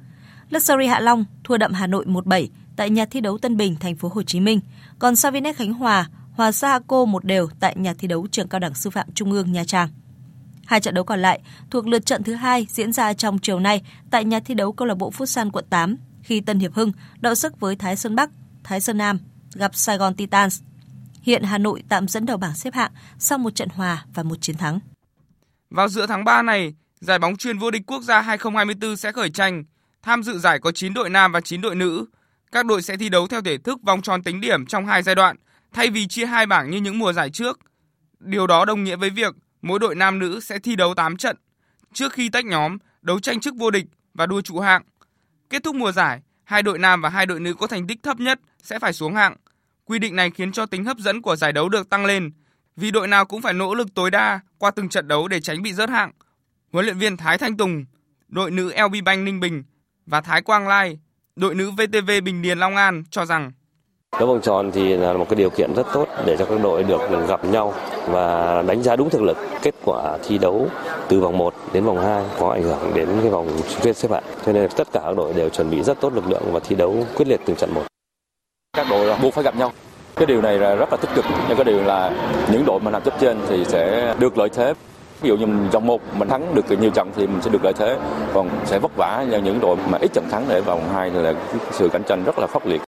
[0.50, 3.96] Luxury Hạ Long thua đậm Hà Nội 1-7 tại nhà thi đấu Tân Bình, thành
[3.96, 4.60] phố Hồ Chí Minh,
[5.00, 8.74] còn Savinet Khánh Hòa hòa Sahaco một đều tại nhà thi đấu Trường Cao đẳng
[8.74, 9.90] Sư phạm Trung ương Nha Trang.
[10.66, 13.82] Hai trận đấu còn lại thuộc lượt trận thứ hai diễn ra trong chiều nay
[14.12, 17.36] tại nhà thi đấu câu lạc bộ Futsal quận 8 khi Tân Hiệp Hưng đọ
[17.36, 18.30] sức với Thái Sơn Bắc,
[18.64, 19.20] Thái Sơn Nam
[19.54, 20.62] gặp Sài Gòn Titans.
[21.22, 24.36] Hiện Hà Nội tạm dẫn đầu bảng xếp hạng sau một trận hòa và một
[24.42, 24.80] chiến thắng.
[25.70, 29.30] Vào giữa tháng 3 này, giải bóng chuyên vô địch quốc gia 2024 sẽ khởi
[29.30, 29.64] tranh.
[30.04, 32.06] Tham dự giải có 9 đội nam và 9 đội nữ.
[32.56, 35.16] Các đội sẽ thi đấu theo thể thức vòng tròn tính điểm trong hai giai
[35.16, 35.36] đoạn,
[35.74, 37.60] thay vì chia hai bảng như những mùa giải trước.
[38.20, 41.38] Điều đó đồng nghĩa với việc mỗi đội nam nữ sẽ thi đấu 8 trận
[41.94, 44.84] trước khi tách nhóm, đấu tranh chức vô địch và đua trụ hạng.
[45.50, 48.20] Kết thúc mùa giải, hai đội nam và hai đội nữ có thành tích thấp
[48.20, 49.36] nhất sẽ phải xuống hạng.
[49.86, 52.32] Quy định này khiến cho tính hấp dẫn của giải đấu được tăng lên,
[52.76, 55.62] vì đội nào cũng phải nỗ lực tối đa qua từng trận đấu để tránh
[55.62, 56.12] bị rớt hạng.
[56.72, 57.86] Huấn luyện viên Thái Thanh Tùng,
[58.28, 59.64] đội nữ LB Bank Ninh Bình
[60.06, 61.00] và Thái Quang Lai,
[61.36, 63.52] đội nữ VTV Bình Điền Long An cho rằng
[64.20, 66.84] Đấu vòng tròn thì là một cái điều kiện rất tốt để cho các đội
[66.84, 67.74] được gặp nhau
[68.08, 69.38] và đánh giá đúng thực lực.
[69.62, 70.68] Kết quả thi đấu
[71.08, 74.12] từ vòng 1 đến vòng 2 có ảnh hưởng đến cái vòng chung kết xếp
[74.12, 74.24] hạng.
[74.46, 76.76] Cho nên tất cả các đội đều chuẩn bị rất tốt lực lượng và thi
[76.76, 77.84] đấu quyết liệt từng trận một.
[78.78, 79.72] Các đội buộc phải gặp nhau.
[80.16, 82.12] Cái điều này là rất là tích cực, nhưng cái điều là
[82.52, 84.74] những đội mà nằm top trên thì sẽ được lợi thế.
[85.22, 87.74] Ví dụ như vòng một mình thắng được nhiều trận thì mình sẽ được lợi
[87.78, 87.98] thế,
[88.34, 91.20] còn sẽ vất vả như những đội mà ít trận thắng để vòng 2 thì
[91.20, 91.34] là
[91.72, 92.82] sự cạnh tranh rất là khốc liệt.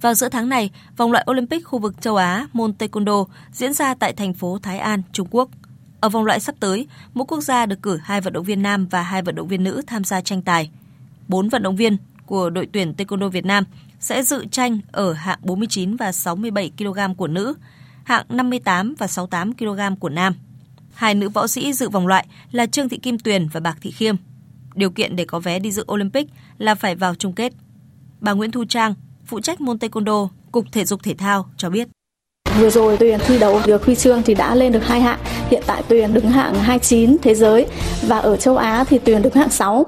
[0.00, 3.94] Vào giữa tháng này, vòng loại Olympic khu vực châu Á môn Taekwondo diễn ra
[3.94, 5.48] tại thành phố Thái An, Trung Quốc.
[6.00, 8.86] Ở vòng loại sắp tới, mỗi quốc gia được cử hai vận động viên nam
[8.86, 10.70] và hai vận động viên nữ tham gia tranh tài.
[11.28, 13.64] Bốn vận động viên của đội tuyển Taekwondo Việt Nam
[14.00, 17.54] sẽ dự tranh ở hạng 49 và 67 kg của nữ,
[18.04, 20.34] hạng 58 và 68 kg của nam.
[20.96, 23.90] Hai nữ võ sĩ dự vòng loại là Trương Thị Kim Tuyền và Bạc Thị
[23.90, 24.16] Khiêm.
[24.74, 26.28] Điều kiện để có vé đi dự Olympic
[26.58, 27.52] là phải vào chung kết.
[28.20, 28.94] Bà Nguyễn Thu Trang,
[29.26, 31.88] phụ trách môn taekwondo, Cục Thể dục Thể thao cho biết.
[32.58, 35.18] Vừa rồi Tuyền thi đấu được huy chương thì đã lên được hai hạng.
[35.50, 37.66] Hiện tại Tuyền đứng hạng 29 thế giới
[38.02, 39.86] và ở châu Á thì Tuyền đứng hạng 6.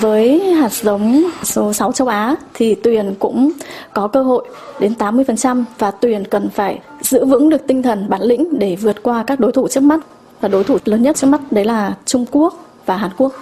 [0.00, 3.52] Với hạt giống số 6 châu Á thì Tuyền cũng
[3.94, 4.48] có cơ hội
[4.80, 9.02] đến 80% và Tuyền cần phải giữ vững được tinh thần bản lĩnh để vượt
[9.02, 10.00] qua các đối thủ trước mắt.
[10.40, 12.54] Và đối thủ lớn nhất trước mắt đấy là Trung Quốc
[12.86, 13.32] và Hàn Quốc.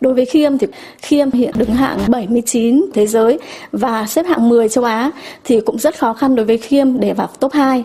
[0.00, 0.66] Đối với Khiêm thì
[0.98, 3.38] Khiêm hiện đứng hạng 79 thế giới
[3.72, 5.10] và xếp hạng 10 châu Á
[5.44, 7.84] thì cũng rất khó khăn đối với Khiêm để vào top 2.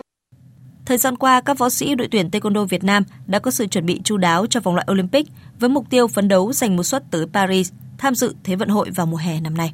[0.86, 3.86] Thời gian qua, các võ sĩ đội tuyển Taekwondo Việt Nam đã có sự chuẩn
[3.86, 5.26] bị chu đáo cho vòng loại Olympic
[5.60, 8.90] với mục tiêu phấn đấu giành một suất tới Paris tham dự Thế vận hội
[8.90, 9.72] vào mùa hè năm nay.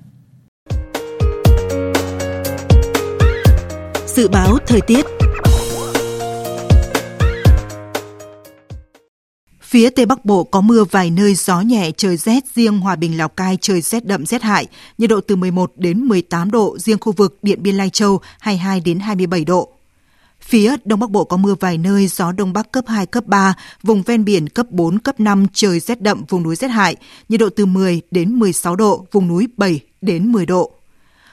[4.07, 5.07] Dự báo thời tiết
[9.68, 13.18] Phía Tây Bắc Bộ có mưa vài nơi gió nhẹ trời rét, riêng Hòa Bình
[13.18, 14.66] Lào Cai trời rét đậm rét hại,
[14.98, 18.80] nhiệt độ từ 11 đến 18 độ, riêng khu vực Điện Biên Lai Châu 22
[18.80, 19.68] đến 27 độ.
[20.40, 23.54] Phía Đông Bắc Bộ có mưa vài nơi, gió Đông Bắc cấp 2, cấp 3,
[23.82, 26.96] vùng ven biển cấp 4, cấp 5, trời rét đậm, vùng núi rét hại,
[27.28, 30.72] nhiệt độ từ 10 đến 16 độ, vùng núi 7 đến 10 độ.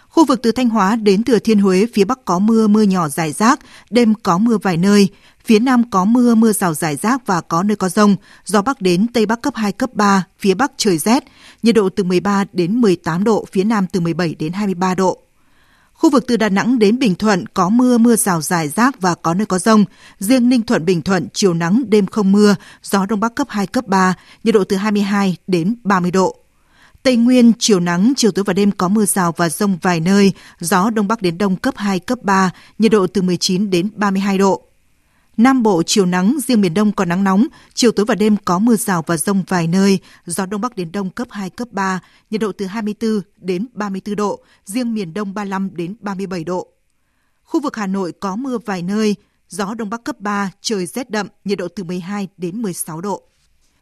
[0.09, 3.09] Khu vực từ Thanh Hóa đến Thừa Thiên Huế, phía Bắc có mưa, mưa nhỏ
[3.09, 3.59] rải rác,
[3.89, 5.09] đêm có mưa vài nơi.
[5.45, 8.15] Phía Nam có mưa, mưa rào rải rác và có nơi có rông.
[8.45, 11.23] Gió Bắc đến Tây Bắc cấp 2, cấp 3, phía Bắc trời rét.
[11.63, 15.19] Nhiệt độ từ 13 đến 18 độ, phía Nam từ 17 đến 23 độ.
[15.93, 19.15] Khu vực từ Đà Nẵng đến Bình Thuận có mưa, mưa rào rải rác và
[19.15, 19.85] có nơi có rông.
[20.19, 23.67] Riêng Ninh Thuận, Bình Thuận, chiều nắng, đêm không mưa, gió Đông Bắc cấp 2,
[23.67, 24.13] cấp 3,
[24.43, 26.35] nhiệt độ từ 22 đến 30 độ.
[27.03, 30.33] Tây Nguyên, chiều nắng, chiều tối và đêm có mưa rào và rông vài nơi,
[30.59, 34.37] gió Đông Bắc đến Đông cấp 2, cấp 3, nhiệt độ từ 19 đến 32
[34.37, 34.72] độ.
[35.37, 38.59] Nam Bộ chiều nắng, riêng miền Đông có nắng nóng, chiều tối và đêm có
[38.59, 41.99] mưa rào và rông vài nơi, gió Đông Bắc đến Đông cấp 2, cấp 3,
[42.29, 46.67] nhiệt độ từ 24 đến 34 độ, riêng miền Đông 35 đến 37 độ.
[47.43, 49.15] Khu vực Hà Nội có mưa vài nơi,
[49.49, 53.23] gió Đông Bắc cấp 3, trời rét đậm, nhiệt độ từ 12 đến 16 độ.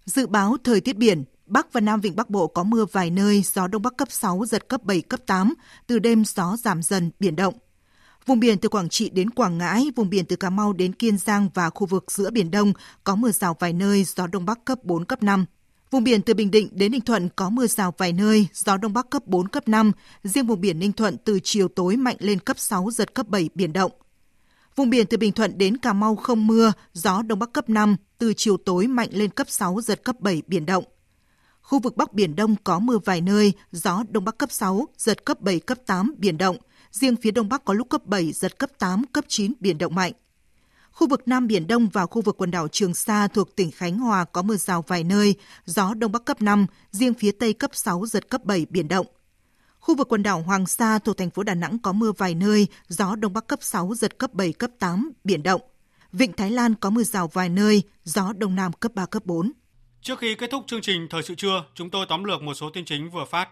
[0.06, 3.44] Dự báo thời tiết biển, Bắc và Nam Vịnh Bắc Bộ có mưa vài nơi,
[3.54, 5.54] gió Đông Bắc cấp 6, giật cấp 7, cấp 8,
[5.88, 7.54] từ đêm gió giảm dần, biển động.
[8.26, 11.18] Vùng biển từ Quảng Trị đến Quảng Ngãi, vùng biển từ Cà Mau đến Kiên
[11.18, 14.66] Giang và khu vực giữa Biển Đông có mưa rào vài nơi, gió Đông Bắc
[14.66, 15.46] cấp 4, cấp 5.
[15.92, 18.94] Vùng biển từ Bình Định đến Ninh Thuận có mưa rào vài nơi, gió Đông
[18.94, 19.92] Bắc cấp 4, cấp 5.
[20.24, 23.50] Riêng vùng biển Ninh Thuận từ chiều tối mạnh lên cấp 6, giật cấp 7,
[23.56, 23.92] biển động.
[24.76, 27.96] Vùng biển từ Bình Thuận đến Cà Mau không mưa, gió Đông Bắc cấp 5,
[28.18, 30.84] từ chiều tối mạnh lên cấp 6, giật cấp 7, biển động.
[31.62, 35.26] Khu vực Bắc Biển Đông có mưa vài nơi, gió Đông Bắc cấp 6, giật
[35.26, 36.58] cấp 7, cấp 8, biển động.
[36.92, 39.96] Riêng phía Đông Bắc có lúc cấp 7, giật cấp 8, cấp 9, biển động
[39.96, 40.14] mạnh.
[40.92, 44.00] Khu vực Nam Biển Đông và khu vực quần đảo Trường Sa thuộc tỉnh Khánh
[44.00, 45.36] Hòa có mưa rào vài nơi,
[45.66, 49.08] gió Đông Bắc cấp 5, riêng phía Tây cấp 6, giật cấp 7, biển động.
[49.82, 52.68] Khu vực quần đảo Hoàng Sa thuộc thành phố Đà Nẵng có mưa vài nơi,
[52.88, 55.62] gió đông bắc cấp 6, giật cấp 7, cấp 8, biển động.
[56.12, 59.52] Vịnh Thái Lan có mưa rào vài nơi, gió đông nam cấp 3, cấp 4.
[60.02, 62.70] Trước khi kết thúc chương trình Thời sự trưa, chúng tôi tóm lược một số
[62.70, 63.50] tin chính vừa phát.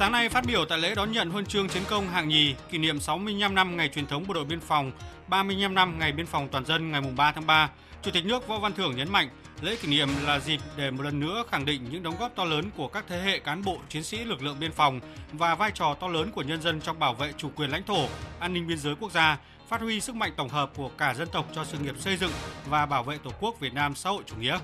[0.00, 2.78] Sáng nay phát biểu tại lễ đón nhận huân chương chiến công hạng nhì kỷ
[2.78, 4.92] niệm 65 năm ngày truyền thống bộ đội biên phòng,
[5.28, 7.70] 35 năm ngày biên phòng toàn dân ngày 3 tháng 3,
[8.02, 9.28] Chủ tịch nước Võ Văn Thưởng nhấn mạnh
[9.60, 12.44] lễ kỷ niệm là dịp để một lần nữa khẳng định những đóng góp to
[12.44, 15.00] lớn của các thế hệ cán bộ chiến sĩ lực lượng biên phòng
[15.32, 18.06] và vai trò to lớn của nhân dân trong bảo vệ chủ quyền lãnh thổ,
[18.38, 19.38] an ninh biên giới quốc gia,
[19.68, 22.32] phát huy sức mạnh tổng hợp của cả dân tộc cho sự nghiệp xây dựng
[22.68, 24.58] và bảo vệ Tổ quốc Việt Nam xã hội chủ nghĩa.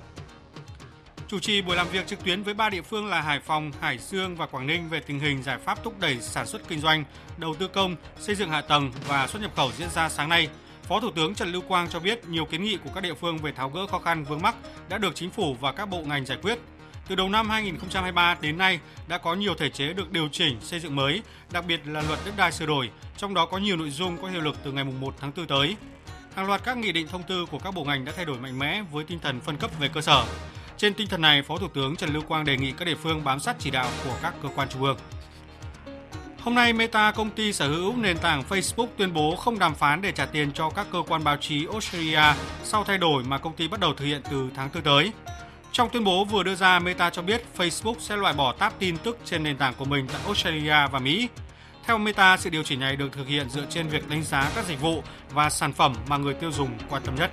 [1.29, 3.99] Chủ trì buổi làm việc trực tuyến với ba địa phương là Hải Phòng, Hải
[3.99, 7.05] Dương và Quảng Ninh về tình hình giải pháp thúc đẩy sản xuất kinh doanh,
[7.39, 10.49] đầu tư công, xây dựng hạ tầng và xuất nhập khẩu diễn ra sáng nay.
[10.83, 13.39] Phó Thủ tướng Trần Lưu Quang cho biết nhiều kiến nghị của các địa phương
[13.39, 14.55] về tháo gỡ khó khăn vướng mắc
[14.89, 16.59] đã được chính phủ và các bộ ngành giải quyết.
[17.09, 20.81] Từ đầu năm 2023 đến nay đã có nhiều thể chế được điều chỉnh xây
[20.81, 21.23] dựng mới,
[21.53, 24.29] đặc biệt là luật đất đai sửa đổi, trong đó có nhiều nội dung có
[24.29, 25.77] hiệu lực từ ngày 1 tháng 4 tới.
[26.35, 28.59] Hàng loạt các nghị định thông tư của các bộ ngành đã thay đổi mạnh
[28.59, 30.25] mẽ với tinh thần phân cấp về cơ sở.
[30.79, 33.25] Trên tinh thần này, Phó Thủ tướng Trần Lưu Quang đề nghị các địa phương
[33.25, 34.97] bám sát chỉ đạo của các cơ quan trung ương.
[36.41, 40.03] Hôm nay, Meta, công ty sở hữu nền tảng Facebook tuyên bố không đàm phán
[40.03, 43.57] để trả tiền cho các cơ quan báo chí Australia sau thay đổi mà công
[43.57, 45.13] ty bắt đầu thực hiện từ tháng 4 tới.
[45.73, 48.97] Trong tuyên bố vừa đưa ra, Meta cho biết Facebook sẽ loại bỏ tab tin
[48.99, 51.29] tức trên nền tảng của mình tại Australia và Mỹ.
[51.87, 54.65] Theo Meta, sự điều chỉnh này được thực hiện dựa trên việc đánh giá các
[54.65, 57.31] dịch vụ và sản phẩm mà người tiêu dùng quan tâm nhất.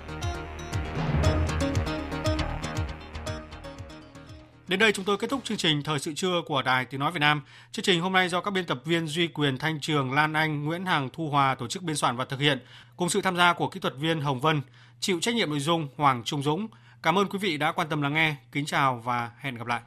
[4.68, 7.11] Đến đây chúng tôi kết thúc chương trình Thời sự trưa của Đài Tiếng Nói
[7.11, 7.41] Việt Nam.
[7.72, 10.66] Chương trình hôm nay do các biên tập viên Duy Quyền, Thanh Trường, Lan Anh,
[10.66, 12.59] Nguyễn Hằng, Thu Hòa tổ chức biên soạn và thực hiện,
[12.97, 14.61] cùng sự tham gia của kỹ thuật viên Hồng Vân,
[14.99, 16.68] chịu trách nhiệm nội dung Hoàng Trung Dũng.
[17.01, 18.36] Cảm ơn quý vị đã quan tâm lắng nghe.
[18.51, 19.82] Kính chào và hẹn gặp lại.